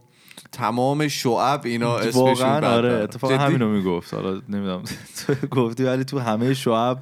تمام 0.51 1.07
شعب 1.07 1.61
اینا 1.65 1.97
اسمشون 1.97 2.63
آره. 2.63 2.93
اتفاقا؟ 2.93 3.37
همینو 3.37 3.69
می‌گفت. 3.69 4.13
حالا 4.13 4.41
نمی‌دونم. 4.49 4.83
تو 5.27 5.47
گفتی 5.47 5.83
ولی 5.83 6.03
تو 6.03 6.19
همه 6.19 6.53
شعب 6.53 6.99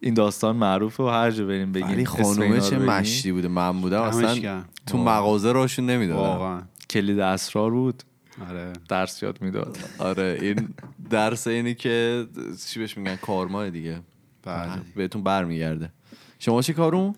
این 0.00 0.14
داستان 0.14 0.56
معروفه 0.56 1.02
و 1.02 1.06
هر 1.08 1.30
جا 1.30 1.46
بریم 1.46 1.72
بگیم 1.72 1.88
ولی 1.88 2.06
خانومه 2.06 2.60
چه. 2.60 2.78
مشتی 2.78 3.32
بوده؟ 3.32 3.48
من 3.48 3.80
بودم. 3.80 4.02
اصلا. 4.02 4.64
تو 4.86 4.98
مغازه 4.98 5.52
راشون 5.52 5.86
نمی‌دادم. 5.86 6.20
واقعا. 6.20 6.62
کلید 6.90 7.18
اسرار 7.18 7.70
بود. 7.70 8.02
آره. 8.48 8.72
درس 8.88 9.22
یاد 9.22 9.42
می‌داد. 9.42 9.78
آره 9.98 10.38
این 10.42 10.74
درس 11.10 11.46
اینی 11.46 11.74
که 11.74 12.26
چی 12.66 12.80
بهش 12.80 12.98
میگن؟ 12.98 13.16
کارماه 13.16 13.70
دیگه. 13.70 14.00
بله. 14.42 14.70
بهتون 14.96 15.22
برمیگرده. 15.22 15.92
شما 16.38 16.62
چی 16.62 16.72
کارون؟ 16.72 17.14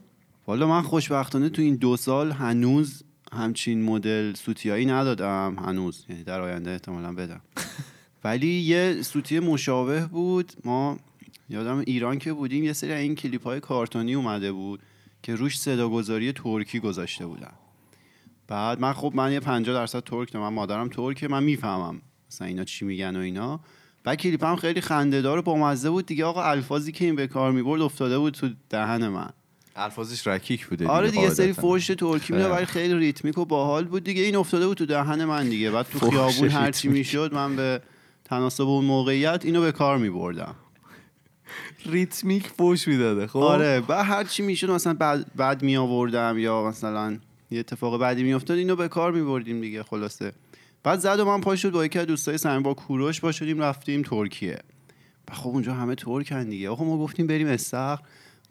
والا 0.46 0.66
من 0.66 0.82
خوشبختانه 0.82 1.48
تو 1.48 1.62
این 1.62 1.74
دو 1.74 1.96
سال 1.96 2.32
هنوز 2.32 3.02
همچین 3.32 3.82
مدل 3.82 4.34
سوتیایی 4.34 4.86
ندادم. 4.86 5.56
هنوز. 5.66 6.04
یعنی 6.08 6.24
در 6.24 6.40
آینده 6.40 6.70
احتمالا 6.70 7.12
بدم. 7.12 7.40
ولی 8.24 8.46
یه 8.60 9.02
سوتی 9.02 9.40
مشابه 9.40 10.06
بود. 10.06 10.52
ما 10.64 10.98
یادم 11.50 11.78
ایران 11.78 12.18
که 12.18 12.32
بودیم 12.32 12.64
یه 12.64 12.72
سری 12.72 12.92
این 12.92 13.14
کلیپ 13.14 13.44
های 13.44 13.60
کارتونی 13.60 14.14
اومده 14.14 14.52
بود 14.52 14.80
که 15.22 15.34
روش 15.34 15.58
صداگذاری 15.58 16.32
ترکی 16.32 16.80
گذاشته 16.80 17.26
بودن. 17.26 17.52
بعد 18.48 18.80
من 18.80 18.92
خب 18.92 19.12
من 19.14 19.32
یه 19.32 19.40
50 19.40 19.74
درصد 19.74 20.00
ترک 20.00 20.36
من 20.36 20.48
مادرم 20.48 20.88
ترکه 20.88 21.28
من 21.28 21.42
می‌فهمم 21.42 22.02
مثلا 22.30 22.46
اینا 22.46 22.64
چی 22.64 22.84
میگن 22.84 23.16
و 23.16 23.20
اینا. 23.20 23.60
بعد 24.04 24.18
کلیپ 24.18 24.44
هم 24.44 24.56
خیلی 24.56 24.80
خنده‌دار 24.80 25.38
و 25.38 25.42
بامزه 25.42 25.90
بود 25.90 26.06
دیگه. 26.06 26.24
آقا 26.24 26.42
الفاظی 26.42 26.92
که 26.92 27.04
این 27.04 27.16
به 27.16 27.26
کار 27.26 27.52
می‌برد 27.52 27.80
افتاده 27.80 28.18
بود 28.18 28.34
تو 28.34 28.48
دهن 28.70 29.08
من. 29.08 29.30
الفاظش 29.76 30.26
رکیک 30.26 30.66
بوده 30.66 30.88
آره 30.88 31.10
دیگه 31.10 31.30
سری. 31.30 31.52
فوش 31.52 31.86
ترکی 31.86 32.32
میده 32.32 32.48
ولی 32.48 32.66
خیلی 32.66 32.94
ریتمیک 32.94 33.38
و 33.38 33.44
باحال 33.44 33.84
بود 33.84 34.04
دیگه. 34.04 34.22
این 34.22 34.36
افتاده 34.36 34.66
بود 34.66 34.76
تو 34.76 34.86
دهن 34.86 35.24
من 35.24 35.48
دیگه. 35.48 35.70
بعد 35.70 35.86
تو 35.86 36.10
خیابون 36.10 36.48
هر 36.48 36.70
چی. 36.70 36.88
می‌شد 36.88 37.34
من 37.34 37.56
به 37.56 37.82
تناسب 38.24 38.64
اون 38.64 38.84
موقعیت 38.84 39.44
اینو 39.44 39.60
به 39.60 39.72
کار 39.72 39.98
میبردم. 39.98 40.54
ریتمیک 41.86 42.46
فوش 42.46 42.88
می‌داده 42.88 43.26
خب؟ 43.26 43.38
آره 43.38 43.80
بعد 43.80 44.06
هر 44.06 44.24
چی 44.24 44.42
می‌شد 44.42 44.70
مثلا 44.70 44.94
بعد 44.94 45.34
بعد 45.36 45.62
می 45.62 45.76
آوردم 45.76 46.38
یا 46.38 46.68
مثلا 46.68 47.18
یه 47.50 47.58
اتفاق 47.60 48.00
بعدی 48.00 48.22
میافتاد 48.22 48.58
اینو 48.58 48.76
به 48.76 48.88
کار 48.88 49.12
میبردیم 49.12 49.60
دیگه 49.60 49.82
خلاصه. 49.82 50.32
بعد 50.82 50.98
زد 50.98 51.20
و 51.20 51.24
من 51.24 51.40
پا 51.40 51.56
شد 51.56 51.70
با 51.70 51.84
یکی 51.84 51.98
از 51.98 52.06
دوستای 52.06 52.38
صمیم 52.38 52.62
با 52.62 52.74
کوروش 52.74 53.20
با 53.20 53.32
شدیم 53.32 53.62
رفتیم 53.62 54.02
ترکیه. 54.02 54.58
و 55.30 55.34
خب 55.34 55.48
اونجا 55.50 55.74
همه 55.74 55.94
ترکن 55.94 56.44
دیگه. 56.44 56.68
آقا 56.68 56.84
ما 56.84 56.98
گفتیم 56.98 57.26
بریم 57.26 57.46
استخر 57.46 57.98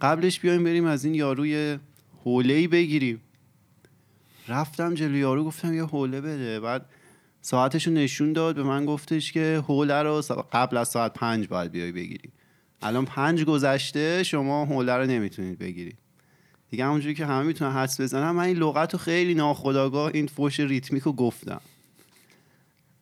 قبلش 0.01 0.39
بیایم 0.39 0.63
بریم 0.63 0.85
از 0.85 1.05
این 1.05 1.15
یاروی 1.15 1.77
حوله 2.23 2.53
ای 2.53 2.67
بگیریم. 2.67 3.21
رفتم 4.47 4.93
جلوی 4.93 5.19
یارو 5.19 5.43
گفتم 5.43 5.73
یه 5.73 5.85
حوله 5.85 6.21
بده. 6.21 6.59
بعد 6.59 6.85
ساعتش 7.41 7.87
نشون 7.87 8.33
داد 8.33 8.55
به 8.55 8.63
من 8.63 8.85
گفتش 8.85 9.31
که 9.31 9.63
حوله 9.67 10.03
رو 10.03 10.21
قبل 10.51 10.77
از 10.77 10.87
ساعت 10.87 11.13
پنج 11.13 11.47
باید 11.47 11.71
بیای 11.71 11.91
بگیری. 11.91 12.29
الان 12.81 13.05
پنج 13.05 13.43
گذشته 13.43 14.23
شما 14.23 14.65
حوله 14.65 14.93
رو 14.93 15.05
نمی‌تونید 15.05 15.59
بگیرید. 15.59 15.97
دیگه 16.69 16.85
همونجوری 16.85 17.13
که 17.13 17.25
همه 17.25 17.43
می‌تونن 17.43 17.71
حدس 17.71 18.01
بزنم 18.01 18.35
من 18.35 18.43
این 18.43 18.57
لغت 18.57 18.93
رو 18.93 18.99
خیلی 18.99 19.33
ناخداگاه 19.33 20.11
این 20.13 20.27
فوش 20.27 20.59
ریتمیک 20.59 21.03
رو 21.03 21.13
گفتم. 21.13 21.61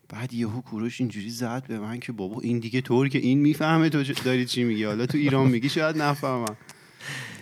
بعد 0.10 0.34
یهو 0.34 0.62
کوروش 0.62 1.01
اینجوری 1.01 1.29
زد 1.29 1.63
به 1.67 1.79
من 1.79 2.00
که 2.00 2.12
بابا 2.12 2.41
این 2.41 2.60
دیگه 2.60 2.81
طور 2.81 3.10
که 3.10 3.19
این 3.19 3.39
می‌فهمه 3.39 3.89
تو 3.89 4.03
داری 4.03 4.46
چی 4.46 4.63
میگی؟ 4.63 4.84
حالا 4.84 5.05
تو 5.05 5.17
ایران 5.17 5.48
میگی 5.48 5.69
شاید 5.69 6.01
نفهمم. 6.01 6.57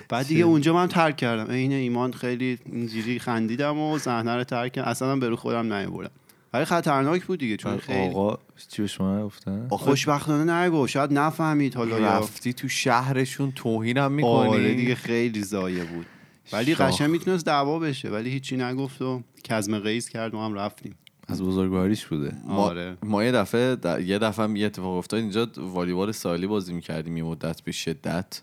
بعد 0.09 0.27
دیگه 0.27 0.43
اونجا 0.43 0.73
من 0.73 0.87
ترک 0.87 1.17
کردم. 1.17 1.51
عین 1.51 1.71
ایمان 1.71 2.11
خیلی 2.11 2.57
اینجوری 2.65 3.19
خندیدم 3.19 3.77
و 3.77 3.99
صحنه 3.99 4.35
رو 4.35 4.43
ترک 4.43 4.71
کردم. 4.71 4.87
اصلا 4.87 5.15
به 5.15 5.29
رو 5.29 5.35
خودم 5.35 5.73
نیاوردم. 5.73 6.11
ولی 6.55 6.65
خطرناک 6.65 7.25
بود 7.25 7.39
دیگه 7.39 7.57
چون 7.57 7.77
خیلی 7.77 8.09
آقا 8.09 8.37
چی 8.69 8.81
به 8.81 8.87
شما 8.87 9.25
گفتن 9.25 9.67
خوشبختانه 9.69 10.53
نگو 10.53 10.87
شاید 10.87 11.13
نفهمید 11.13 11.75
حالا 11.75 11.97
رفتی 11.97 12.53
تو 12.53 12.67
شهرشون 12.67 13.51
توهینم 13.51 14.11
می‌کنی؟ 14.11 14.31
آره 14.49 14.73
دیگه 14.73 14.95
خیلی 14.95 15.43
زایه 15.43 15.83
بود. 15.83 16.05
ولی. 16.53 16.75
قشنگ 16.75 17.09
می‌تونست 17.09 17.45
دعوا 17.45 17.79
بشه 17.79 18.09
ولی 18.09 18.29
هیچی 18.29 18.57
نگفت 18.57 19.01
و 19.01 19.21
کزم 19.43 19.79
قیس 19.79 20.09
کرد 20.09 20.33
و 20.33 20.39
هم 20.39 20.53
رفتیم. 20.53 20.95
از 21.27 21.43
بزرگواریش 21.43 22.05
بوده. 22.05 22.33
آره. 22.49 22.97
ما 23.03 23.23
یه 23.23 23.31
دفعه 23.31 23.75
در- 23.75 24.01
یه 24.01 24.19
دفعه 24.19 24.45
هم 24.45 24.55
یه 24.55 24.65
اتفاق 24.65 24.97
افتاد 24.97 25.19
اینجا 25.19 25.47
والیبال 25.57 26.11
سالی 26.11 26.47
بازی 26.47 26.73
می‌کردیم 26.73 27.17
یه 27.17 27.23
مدت 27.23 27.61
به 27.61 27.71
شدت 27.71 28.41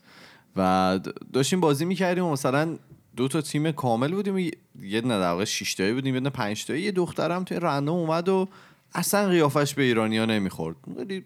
و 0.57 1.00
داشتیم 1.33 1.61
بازی 1.61 1.85
می‌کردیم 1.85 2.25
و 2.25 2.33
مثلا 2.33 2.76
دو 3.16 3.28
تا 3.28 3.40
تیم 3.40 3.73
کامل 3.73 4.12
بودیم. 4.12 4.38
یه- 4.38 4.50
یه 4.83 5.00
نه 5.00 5.19
در 5.19 5.31
واقع 5.33 5.45
شش 5.45 5.75
تایی 5.75 5.92
بودیم 5.92 6.14
یه 6.14 6.21
نه 6.21 6.31
پنج 6.31 6.64
تایی. 6.64 6.83
یه 6.83 6.92
دخترم 6.92 7.45
توی 7.45 7.61
رندوم 7.61 7.97
اومد 7.99 8.28
و 8.28 8.49
اصلا 8.95 9.28
قیافش 9.28 9.75
به 9.75 9.83
ایرانیا 9.83 10.26
نمی‌خورد. 10.26 10.76
خیلی 10.97 11.25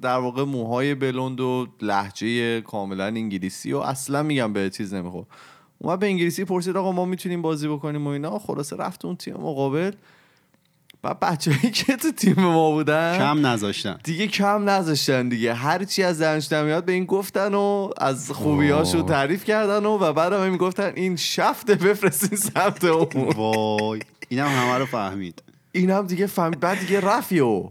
در 0.00 0.16
واقع 0.16 0.44
موهای 0.44 0.94
بلند 0.94 1.40
و 1.40 1.66
لحجه 1.82 2.60
کاملا 2.60 3.04
انگلیسی 3.04 3.72
و 3.72 3.78
اصلا 3.78 4.22
میگم 4.22 4.52
به 4.52 4.70
چیز 4.70 4.94
نمی‌خورد. 4.94 5.26
اومد 5.78 5.98
به 5.98 6.06
انگلیسی 6.06 6.44
پرسید 6.44 6.76
آقا 6.76 6.92
ما 6.92 7.04
می‌تونیم 7.04 7.42
بازی 7.42 7.68
بکنیم 7.68 8.06
و 8.06 8.10
اینا. 8.10 8.38
خلاصه 8.38 8.76
رفت 8.76 9.04
اون 9.04 9.16
تیم 9.16 9.34
مقابل. 9.34 9.92
بعد 11.04 11.20
بچه‌ای 11.20 11.70
که 11.70 11.96
تو 11.96 12.12
تیم 12.12 12.34
ما 12.38 12.70
بودن 12.70 13.18
کم 13.18 13.46
نذاشتن. 13.46 13.98
دیگه 14.04 14.26
کم 14.26 14.70
نذاشتن 14.70 15.28
دیگه. 15.28 15.54
هر 15.54 15.84
چی 15.84 16.02
از 16.02 16.18
دانش 16.18 16.52
میاد 16.52 16.84
به 16.84 16.92
این 16.92 17.04
گفتن 17.04 17.54
و 17.54 17.90
از 17.98 18.30
خوبیاشو. 18.30 19.02
تعریف 19.02 19.44
کردن 19.44 19.86
و 19.86 19.98
و 19.98 20.12
بعدم 20.12 20.44
هم 20.44 20.50
می‌گفتن 20.50 20.92
این 20.94 21.16
شفته 21.16 21.74
بفرستین 21.74 22.38
سمت 22.38 22.84
اون. 22.84 23.32
وای. 23.36 24.00
اینم 24.28 24.48
همه 24.48 24.78
رو 24.78 24.86
فهمید. 24.86 25.42
این 25.72 25.90
هم 25.90 26.06
دیگه 26.06 26.26
فهمید. 26.26 26.60
بعد 26.60 26.80
دیگه 26.80 27.00
رفیو. 27.00 27.70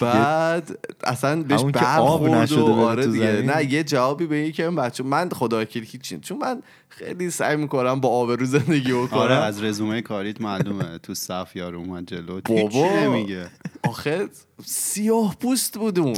بعد 0.00 0.78
اصلا 1.04 1.42
بهش 1.42 1.62
برخورد 1.62 2.34
نشده 2.34 2.60
و 2.60 2.80
آره 2.80 3.06
دیگه. 3.06 3.42
نه 3.42 3.72
یه 3.72 3.84
جوابی 3.84 4.26
به 4.26 4.52
که 4.52 4.66
این 4.66 4.76
بچه 4.76 5.04
من 5.04 5.28
خدا 5.28 5.60
وکیل 5.60 6.20
چون 6.20 6.38
من 6.38 6.62
خیلی 6.88 7.30
سعی 7.30 7.56
می‌کنم 7.56 8.00
با 8.00 8.08
آبرو 8.08 8.44
زندگی 8.44 8.92
بکنم. 8.92 9.20
آره 9.20 9.34
از 9.34 9.62
رزومه 9.62 10.00
کاریت 10.00 10.40
معلومه. 10.40 10.98
تو 10.98 11.14
صف 11.14 11.56
یارو 11.56 11.78
اومد 11.78 12.06
جلو. 12.06 12.40
بابا. 12.40 12.86
نمیگه. 13.00 13.50
آخه 13.84 14.28
سیاه 14.64 15.36
پوست 15.40 15.78
بود 15.78 15.98
اون. 15.98 16.16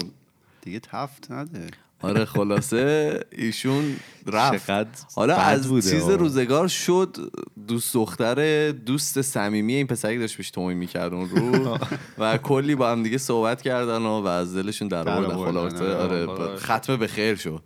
دیگه 0.62 0.81
تفت 0.81 1.31
نده. 1.31 1.66
آره 2.04 2.25
خلاصه 2.25 3.20
ایشون 3.32 3.96
رفت. 4.26 5.06
حالا 5.14 5.37
از 5.37 5.68
بوده 5.68 5.90
چیز 5.90 6.02
آه. 6.02 6.16
روزگار 6.16 6.68
شد 6.68 7.32
دوست 7.68 7.94
دختر 7.94 8.70
دوست 8.70 9.23
صمیمی 9.23 9.75
این 9.75 9.87
پسری 9.87 10.18
داشت 10.18 10.37
بهش 10.37 10.50
توهین 10.50 10.78
می‌کرد 10.78 11.14
اون 11.14 11.28
رو 11.28 11.78
و 12.18 12.38
کلی 12.38 12.75
با 12.75 12.90
هم 12.90 13.02
دیگه 13.02 13.18
صحبت 13.18 13.62
کردن 13.62 14.02
و, 14.02 14.20
و 14.20 14.26
از 14.26 14.56
دلشون 14.56 14.88
در 14.88 15.08
آوردن. 15.08 15.37
خلاصه 15.37 15.96
آره. 15.96 16.26
آره 16.26 16.56
ختم 16.56 16.96
به 16.96 17.06
خیر 17.06 17.34
شد. 17.34 17.62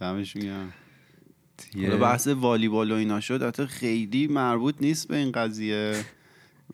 دمشون 0.00 0.42
گرم. 0.42 0.72
حالا 1.76 1.96
بحث 1.96 2.28
والیبال 2.28 2.92
و 2.92 2.94
اینا 2.94 3.20
شد 3.20 3.42
حتی 3.42 3.66
خیلی 3.66 4.26
مربوط 4.26 4.74
نیست 4.80 5.08
به 5.08 5.16
این 5.16 5.32
قضیه. 5.32 6.04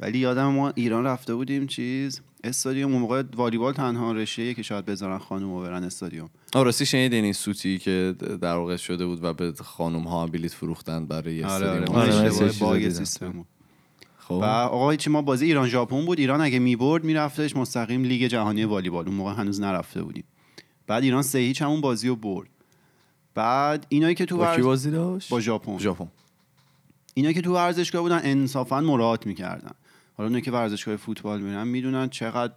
ولی 0.00 0.18
یادم 0.18 0.46
ما 0.46 0.72
ایران 0.74 1.04
رفته 1.04 1.34
بودیم 1.34 1.66
چیز؟ 1.66 2.20
استادیوم 2.44 2.92
اون 2.92 3.02
موقع 3.02 3.22
والیبال 3.36 3.72
تنها 3.72 4.12
رشته 4.12 4.54
که 4.54 4.62
شاید 4.62 4.84
بذارن 4.84 5.18
خانم 5.18 5.54
رو 5.54 5.62
برن 5.62 5.84
استادیوم. 5.84 6.30
آه، 6.54 6.62
راستی 6.62 6.86
شنیدین 6.86 7.24
این 7.24 7.32
سوتی 7.32 7.78
که 7.78 8.14
در 8.40 8.54
واقع 8.54 8.76
شده 8.76 9.06
بود 9.06 9.24
و 9.24 9.32
به 9.32 9.52
خانم 9.52 10.02
ها 10.02 10.22
هم 10.22 10.30
بلیت 10.30 10.52
فروختن 10.52 11.06
برای 11.06 11.44
آره 11.44 11.68
آره 11.68 11.82
استادیوم 11.82 11.96
آره، 11.96 12.30
چیزا 12.30 12.66
باگ 12.66 12.78
دیدم. 12.78 12.94
سیستم. 12.94 13.44
خب. 14.18 14.34
و 14.34 14.44
آقا 14.44 14.96
چی 14.96 15.10
ما 15.10 15.22
بازی 15.22 15.46
ایران 15.46 15.68
ژاپن 15.68 16.06
بود. 16.06 16.18
ایران 16.18 16.40
اگه 16.40 16.58
می‌برد 16.58 17.04
میرفتش 17.04 17.56
مستقیم 17.56 18.04
لیگ 18.04 18.26
جهانی 18.26 18.64
والیبال. 18.64 19.06
اون 19.06 19.16
موقع 19.16 19.32
هنوز 19.32 19.60
نرفته 19.60 20.02
بودیم. 20.02 20.24
بعد 20.86 21.02
ایران 21.02 21.22
سه 21.22 21.38
هیچ 21.38 21.62
همون 21.62 21.80
بازی 21.80 22.08
رو 22.08 22.16
برد. 22.16 22.48
بعد 23.34 23.86
اینایی 23.88 24.14
که 24.14 24.24
تو 24.24 24.36
با 24.36 24.56
بازی 24.56 24.90
داشت؟ 24.90 25.30
با 25.30 25.40
ژاپن. 25.40 25.78
ژاپن. 25.78 26.08
اینا 27.14 27.32
که 27.32 27.40
تو 27.42 27.54
ورزشگاه 27.54 28.02
بودن 28.02 28.20
انصافا 28.24 28.80
مراعات 28.80 29.26
می‌کردن. 29.26 29.72
حالا 30.16 30.26
اونایی 30.26 30.42
که 30.42 30.50
ورزشگاه 30.50 30.96
فوتبال 30.96 31.40
میرن 31.40 31.68
می‌دونن 31.68 32.08
چقدر 32.08 32.52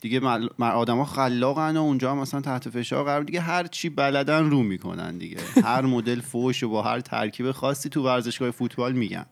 دیگه 0.00 0.20
مل... 0.20 0.48
آدما 0.58 1.04
خلاقن 1.04 1.76
و 1.76 1.80
اونجا 1.80 2.12
هم 2.12 2.18
مثلا 2.18 2.40
تحت 2.40 2.68
فشار 2.68 3.04
قرار 3.04 3.22
دیگه 3.22 3.40
هر 3.40 3.66
چی 3.66 3.88
بلدن 3.88 4.50
رو 4.50 4.62
می‌کنن 4.62 5.18
دیگه. 5.18 5.38
هر 5.64 5.82
مدل 5.82 6.20
فوش 6.20 6.62
و 6.62 6.68
با 6.68 6.82
هر 6.82 7.00
ترکیب 7.00 7.52
خاصی 7.52 7.88
تو 7.88 8.02
ورزشگاه 8.02 8.50
فوتبال 8.50 8.92
میگن. 8.92 9.26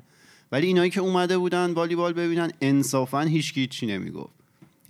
ولی 0.53 0.67
اینایی 0.67 0.91
که 0.91 1.01
اومده 1.01 1.39
بودن 1.39 1.71
والیبال 1.71 2.13
ببینن 2.13 2.51
انصافا 2.61 3.21
هیچکی 3.21 3.67
چی 3.67 3.87
نمی‌گفت. 3.87 4.35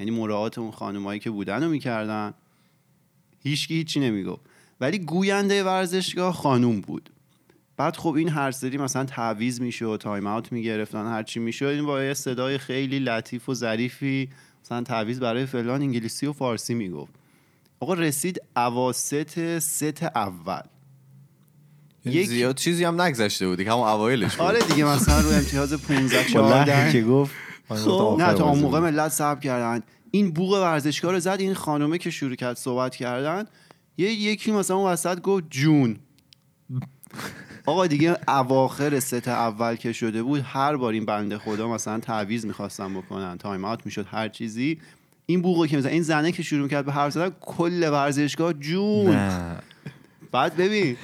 یعنی 0.01 0.11
مراعات 0.11 0.59
اون 0.59 0.71
خانمایی 0.71 1.21
که 1.21 1.31
بودن 1.31 1.64
رو 1.64 1.71
می‌کردن 1.71 2.35
هیچکی 3.43 3.75
هیچی 3.75 4.01
نمی‌گفت. 4.01 4.43
ولی 4.81 4.99
گوینده 4.99 5.64
ورزشگاه 5.64 6.35
خانوم 6.35 6.81
بود. 6.81 7.11
بعد 7.81 7.97
خب 7.97 8.14
این 8.14 8.29
هر 8.29 8.51
سری 8.51 8.79
مثلا 8.79 9.05
تعویض 9.05 9.61
می‌شد 9.61 9.99
تایم 10.03 10.27
اوت 10.27 10.53
می‌گرفتن 10.53 11.07
هر 11.07 11.23
چی 11.23 11.40
می‌شد 11.40 11.66
این 11.66 11.87
با 11.87 12.03
یه 12.03 12.14
صدای 12.14 12.59
خیلی 12.59 12.99
لطیف 12.99 13.49
و 13.49 13.55
ظریفی 13.55 14.29
مثلا 14.64 14.83
تعویض 14.83 15.21
برای 15.21 15.47
فلان 15.47 15.83
انگلیسی 15.83 16.27
و 16.27 16.33
فارسی 16.33 16.75
می‌گفت. 16.75 17.12
آقا 17.81 17.95
رسید 17.95 18.40
اواسط 18.57 19.59
ست 19.59 20.03
اول. 20.03 20.61
یک- 22.05 22.27
زیاد 22.29 22.55
چیزی 22.57 22.85
هم 22.85 23.01
نگذشته 23.01 23.49
بود 23.49 23.59
دیگه 23.59 23.73
همون 23.73 23.88
اوایلش 23.88 24.37
بود. 24.37 24.47
آره 24.47 24.61
دیگه 24.62 24.85
مثلا 24.85 25.21
رو 25.21 25.29
امتیاز 25.29 25.73
15 25.73 26.16
با 26.35 26.49
لحنی 26.51 26.64
14 26.64 26.93
که 26.93 27.03
گفت 27.03 27.35
آخر 27.71 28.25
نه 28.27 28.35
تا 28.35 28.49
اون 28.51 28.59
موقع. 28.59 28.81
ملت 28.81 29.09
صبر 29.09 29.40
کردن. 29.40 29.83
این 30.11 30.31
بوق 30.31 30.53
ورزشگاه 30.53 31.12
رو 31.12 31.21
زد 31.21 31.37
این 31.40 31.55
خانومه 31.55 31.99
که 31.99 32.11
شروع 32.11 32.35
کرد 32.35 32.57
صحبت 32.57 32.97
کردن 32.97 33.45
یه 33.99 34.12
یکی 34.12 34.53
مثلا 34.53 34.77
اون 34.77 34.93
وسط 34.93 35.21
گفت 35.21 35.45
جون. 35.51 35.97
آقا 37.66 37.87
دیگه 37.87 38.16
اواخر 38.29 39.01
ست 39.01 39.29
اول 39.29 39.77
که 39.77 39.92
شده 39.92 40.23
بود 40.23 40.42
هر 40.44 40.77
بار 40.77 40.92
این 40.92 41.05
بنده 41.05 41.38
خدا 41.38 41.68
مثلا 41.68 42.01
تعویض 42.01 42.46
می‌خواستن 42.46 42.94
بکنن 42.94 43.38
تایم 43.38 43.64
اوت 43.64 43.87
می‌شد 43.87 44.07
هر 44.11 44.29
چیزی. 44.29 44.79
این 45.27 45.42
بوقو 45.42 45.66
که 45.66 45.79
مثلا 45.79 45.90
این 45.90 46.03
زنه 46.03 46.33
که 46.33 46.42
شروع 46.42 46.68
کرد 46.68 46.87
به 46.87 46.92
حرف 46.92 47.12
زدن 47.12 47.35
کل 47.40 47.88
ورزشگاه 47.92 48.53
جون. 48.53 49.11
نه. 49.11 49.57
بعد 50.33 50.57
ببین 50.57 50.96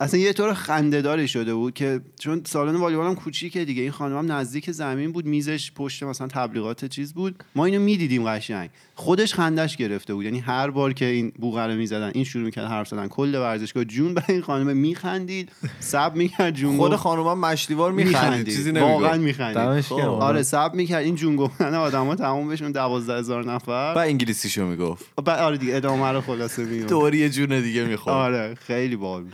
اصلا 0.00 0.20
یه 0.20 0.32
طور 0.32 0.54
خندهداری 0.54 1.28
شده 1.28 1.54
بود 1.54 1.74
که 1.74 2.00
چون 2.20 2.42
سالن 2.46 2.76
والیبال 2.76 3.06
هم 3.06 3.14
کوچیکه 3.14 3.64
دیگه. 3.64 3.82
این 3.82 3.90
خانم 3.90 4.18
هم 4.18 4.32
نزدیک 4.32 4.70
زمین 4.70 5.12
بود 5.12 5.26
میزش 5.26 5.72
پشت 5.72 6.02
مثلا 6.02 6.26
تبلیغات 6.26 6.84
چیز 6.84 7.14
بود. 7.14 7.44
ما 7.54 7.64
اینو 7.64 7.80
می‌دیدیم 7.80 8.24
قشنگ. 8.24 8.70
خودش 8.94 9.34
خندش 9.34 9.76
گرفته 9.76 10.14
بود. 10.14 10.24
یعنی 10.24 10.38
هر 10.38 10.70
بار 10.70 10.92
که 10.92 11.04
این 11.04 11.32
بوق 11.38 11.60
رو 11.60 11.74
می‌زدن 11.74 12.10
این 12.14 12.24
شروع 12.24 12.44
می‌کرد 12.44 12.64
حرف 12.64 12.88
زدن. 12.88 13.08
کل 13.08 13.34
ورزشگاه 13.34 13.84
جون 13.84 14.14
برای 14.14 14.32
این 14.32 14.42
خانم 14.42 14.76
میخندید 14.76 15.52
سب 15.80 16.12
می‌کرد 16.14 16.54
جون 16.54 16.76
خود 16.76 16.92
گفت. 16.92 17.00
خانم 17.00 17.26
هم 17.26 17.38
مشتیوار 17.38 17.92
میخندید. 17.92 18.46
چیزی 18.46 18.70
واقعا 18.70 19.18
میخندید. 19.18 19.84
گرم. 19.90 20.08
آره 20.08 20.42
سب 20.42 20.70
می‌کرد. 20.74 21.04
این 21.04 21.14
جون 21.14 21.36
گفتن 21.36 21.74
آدما 21.74 22.14
تموم 22.14 22.48
بشون 22.48 22.72
12000 22.72 23.44
نفر. 23.44 23.92
و 23.96 23.98
انگلیسیشو 23.98 24.66
می‌گفت. 24.66 25.04
بعد 25.24 25.40
آره 25.40 25.56
دیگه 25.56 25.76
ادامه 25.76 26.12
رو 26.12 26.20
خلاصه 26.20 26.64
میگم 26.64 26.86
دوری 26.86 27.18
یه 27.18 27.28
جون 27.28 27.60
دیگه 27.60 27.84
می‌خورد. 27.84 28.16
آره 28.16 28.54
خیلی 28.54 28.96
باحال 28.96 29.22
بود. 29.22 29.32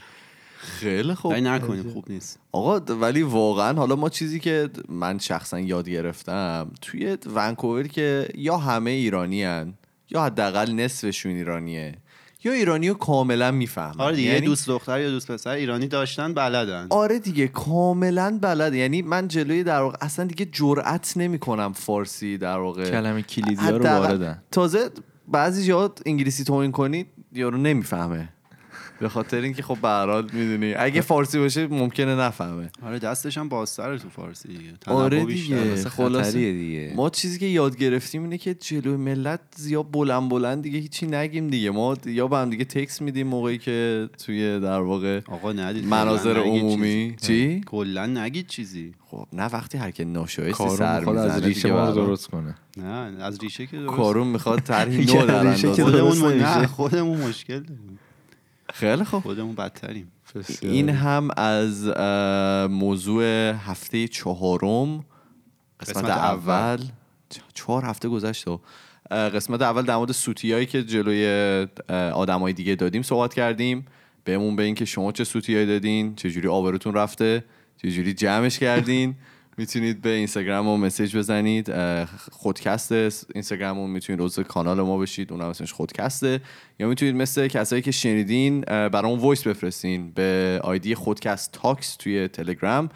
خیلی 0.62 1.14
خوب. 1.14 1.32
ولی 1.32 1.40
نکنیم 1.40 1.90
خوب 1.92 2.04
نیست. 2.08 2.38
آقا 2.52 2.94
ولی 2.94 3.22
واقعا 3.22 3.78
حالا 3.78 3.96
ما 3.96 4.08
چیزی 4.08 4.40
که 4.40 4.70
من 4.88 5.18
شخصا 5.18 5.60
یاد 5.60 5.88
گرفتم 5.88 6.70
توی 6.82 7.18
ونکوور 7.34 7.86
که 7.86 8.28
یا 8.34 8.56
همه 8.56 8.90
ایرانی 8.90 9.42
هن 9.44 9.74
یا 10.10 10.22
حداقل 10.22 10.72
نصفشون 10.72 11.32
ایرانیه 11.32 11.94
یا 12.44 12.52
ایرانی 12.52 12.88
رو 12.88 12.94
کاملا 12.94 13.50
می‌فهمن. 13.50 14.00
آره 14.00 14.16
دیگه 14.16 14.28
یعنی- 14.28 14.46
دوست 14.46 14.68
دختر 14.68 15.00
یا 15.00 15.10
دوست 15.10 15.30
پسر 15.30 15.50
ایرانی 15.50 15.86
داشتن 15.86 16.34
بلدن. 16.34 16.86
آره 16.90 17.18
دیگه 17.18 17.48
کاملا 17.48 18.38
بلد. 18.42 18.74
یعنی 18.74 19.02
من 19.02 19.28
جلوی 19.28 19.64
در 19.64 19.80
واقع 19.80 19.96
اصلا 20.00 20.24
دیگه 20.24 20.44
جرأت 20.52 21.16
نمی‌کنم 21.16 21.72
فارسی 21.72 22.38
در 22.38 22.58
واقع. 22.58 22.90
کلمه 22.90 23.22
کلیدی 23.22 23.54
ها 23.62 23.70
رو 23.70 23.84
واردن. 23.84 24.42
تازه 24.50 24.90
بعضی 25.28 25.64
جاها 25.64 25.94
انگلیسی 26.06 26.44
توهین 26.44 26.72
کنی 26.72 27.06
یارو 27.32 27.58
نمی‌فهمه. 27.58 28.28
به 29.02 29.08
خاطر 29.08 29.40
اینکه 29.40 29.62
خب 29.62 29.78
به 29.82 29.88
هر 29.88 30.06
حال 30.06 30.30
می‌دونی. 30.32 30.74
اگه 30.74 31.00
فارسی 31.00 31.38
باشه 31.38 31.66
ممکنه 31.66 32.14
نفهمه. 32.14 32.70
آره 32.82 32.98
دستش 32.98 33.38
هم 33.38 33.48
بازتره 33.48 33.98
تو 33.98 34.08
فارسی 34.08 34.48
دیگه. 34.48 34.72
آره. 34.86 35.24
دیگه. 35.24 35.74
خلاصه 35.76 36.52
دیگه. 36.52 36.92
ما 36.96 37.10
چیزی 37.10 37.38
که 37.38 37.46
یاد 37.46 37.76
گرفتیم 37.76 38.22
اینه 38.22 38.38
که 38.38 38.54
جلوی 38.54 38.96
ملت 38.96 39.40
زیاد 39.56 39.90
بلند 39.90 40.28
بلند 40.28 40.62
دیگه 40.62 40.78
هیچی 40.78 41.06
نگیم 41.06 41.48
دیگه. 41.48 41.70
ما 41.70 41.96
یا 42.06 42.28
به 42.28 42.36
هم 42.36 42.50
دیگه 42.50 42.64
تکس 42.64 43.00
میدیم 43.02 43.26
موقعی 43.26 43.58
که 43.58 44.08
توی 44.24 44.60
در 44.60 44.80
واقع 44.80 45.20
آقا 45.28 45.52
ندید 45.52 45.84
مناظر 45.84 46.36
عمومی. 46.38 47.16
چی؟ 47.22 47.60
کلا 47.60 48.06
نگید 48.06 48.46
چیزی. 48.46 48.94
خب 49.06 49.26
نه 49.32 49.44
وقتی 49.44 49.78
هر 49.78 49.90
که 49.90 50.04
ناشایستی 50.04 50.64
کارون 50.64 50.76
سر 50.76 51.08
از 51.10 51.42
ریشه 51.42 51.72
ما. 51.72 51.90
درست 51.90 52.26
کنه. 52.26 52.54
نه 52.76 53.22
از 53.22 53.38
ریشه 53.38 53.66
که 53.66 53.76
درست. 53.76 53.96
کارون 53.96 54.26
می‌خواد 54.26 54.60
طرحی 54.60 55.04
نو 55.14 55.26
در 55.26 56.66
خودمون 56.66 57.20
مشکل 57.20 57.60
داریم. 57.60 57.98
خیلی 58.72 59.04
خوب. 59.04 59.22
خودمون 59.22 59.54
بدتریم. 59.54 60.12
این 60.62 60.88
هم 60.88 61.28
از 61.36 61.86
موضوع 62.70 63.24
هفته 63.52 64.08
چهارم 64.08 65.04
قسمت, 65.80 65.96
قسمت 65.96 66.10
اول. 66.10 66.78
چ- 67.34 67.38
چهار 67.54 67.84
هفته 67.84 68.08
گذشت 68.08 68.48
و 68.48 68.60
اه، 69.10 69.28
قسمت 69.30 69.62
اول 69.62 69.82
در 69.82 69.96
مورد 69.96 70.12
سوتیایی 70.12 70.66
که 70.66 70.82
جلوی 70.82 71.26
آدمای 72.14 72.52
دیگه 72.52 72.74
دادیم 72.74 73.02
صحبت 73.02 73.34
کردیم. 73.34 73.86
بهمون 74.24 74.56
به 74.56 74.62
این 74.62 74.74
که 74.74 74.84
شما 74.84 75.12
چه 75.12 75.24
سوتیایی 75.24 75.66
دادین 75.66 76.14
چجوری 76.14 76.48
آبروتون 76.48 76.94
رفته 76.94 77.44
چجوری 77.82 78.14
جمعش 78.14 78.58
کردین. 78.58 79.14
می‌تونید 79.58 80.02
به 80.02 80.08
اینستاگرام 80.08 80.68
و 80.68 80.76
message 80.76 81.16
بزنید 81.16 81.72
خودکست 82.32 82.92
اینستاگرام 83.34 83.90
می‌تونید 83.90 84.22
عضو 84.22 84.42
کانال 84.42 84.80
ما 84.80 84.98
بشید 84.98 85.32
اونم 85.32 85.48
اسمش 85.48 85.72
خودکسته. 85.72 86.40
یا 86.78 86.88
می‌تونید 86.88 87.14
مثل 87.14 87.48
کسایی 87.48 87.82
که 87.82 87.90
شنیدین 87.90 88.60
برامون 88.60 89.18
voice 89.18 89.46
بفرستین 89.46 90.10
به 90.10 90.60
آیدی 90.64 90.94
خودکست 90.94 91.52
تاکس 91.52 91.96
توی 91.96 92.28
تلگرام. 92.28 92.88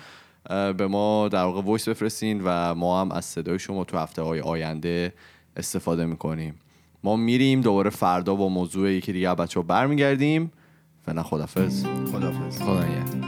به 0.48 0.86
ما 0.86 1.28
در 1.28 1.42
واقع 1.42 1.62
voice 1.62 1.88
بفرستین 1.88 2.40
و 2.44 2.74
ما 2.74 3.00
هم 3.00 3.12
از 3.12 3.24
صدای 3.24 3.58
شما 3.58 3.84
تو 3.84 3.98
هفته 3.98 4.22
های 4.22 4.40
آینده 4.40 5.12
استفاده 5.56 6.06
می‌کنیم. 6.06 6.54
ما 7.04 7.16
میریم 7.16 7.60
دوباره 7.60 7.90
فردا 7.90 8.34
با 8.34 8.48
موضوع 8.48 8.92
یکی 8.92 9.12
دیگه 9.12 9.34
بچه 9.34 9.60
ها 9.60 9.66
برمیگردیم. 9.66 10.52
فعلا 11.06 11.22
خدافز 11.22 11.84
خدافظ 12.12 12.62
خدا. 12.62 13.25